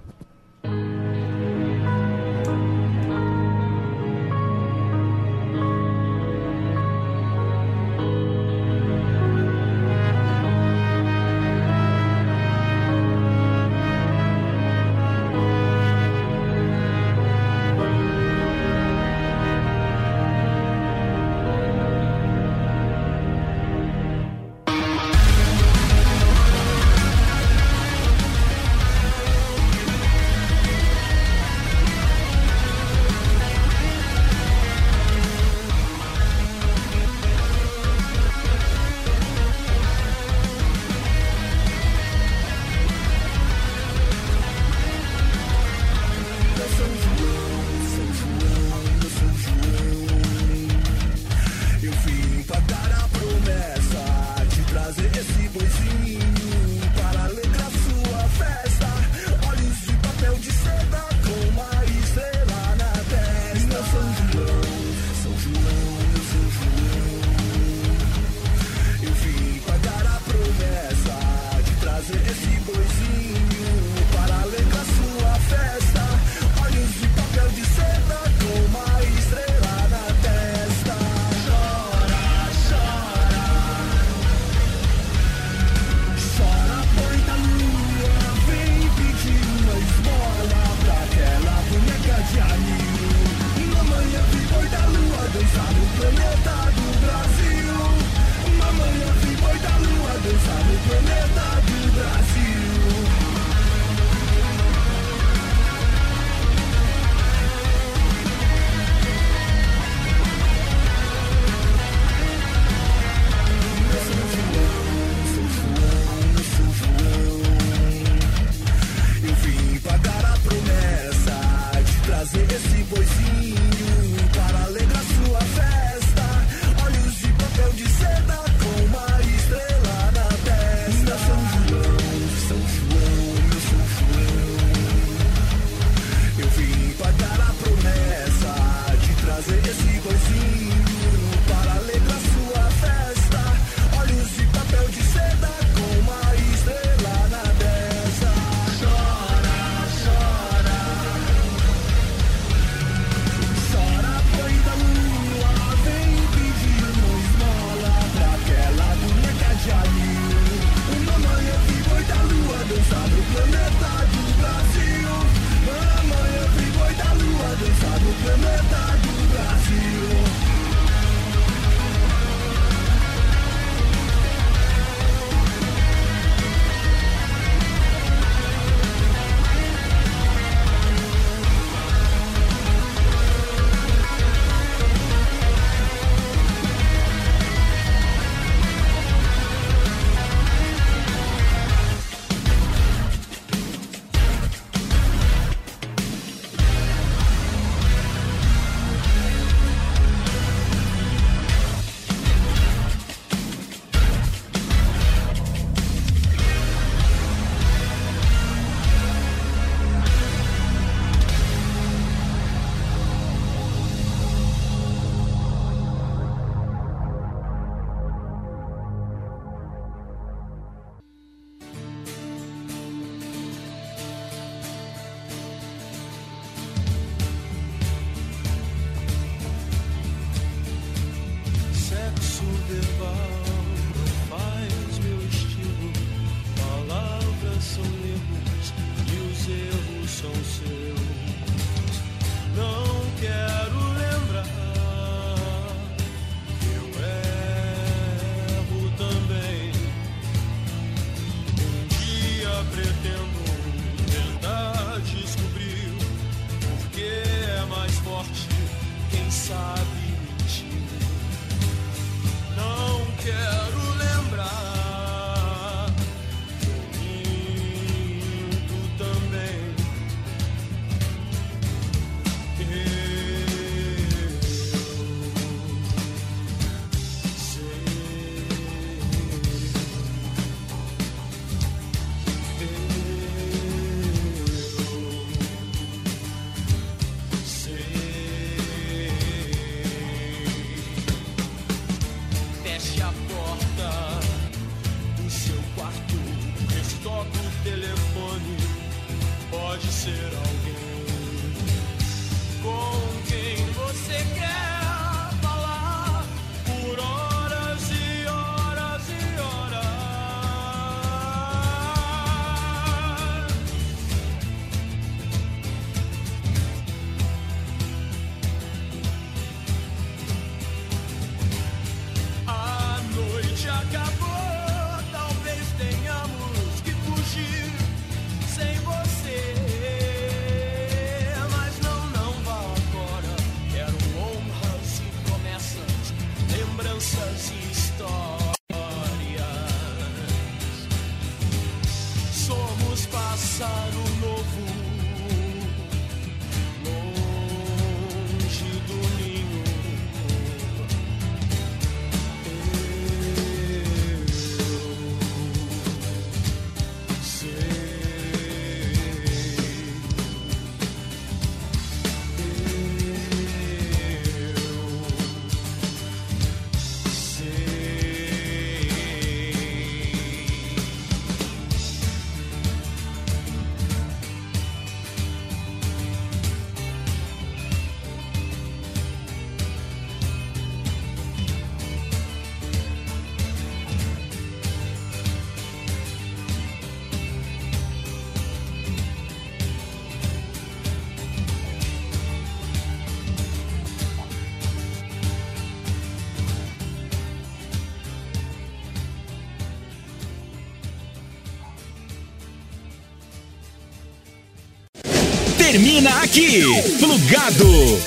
Termina 405.73 406.21
aqui, 406.21 406.61
plugado. 406.99 407.99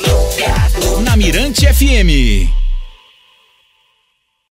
Na 1.02 1.16
Mirante 1.16 1.66
FM. 1.66 2.55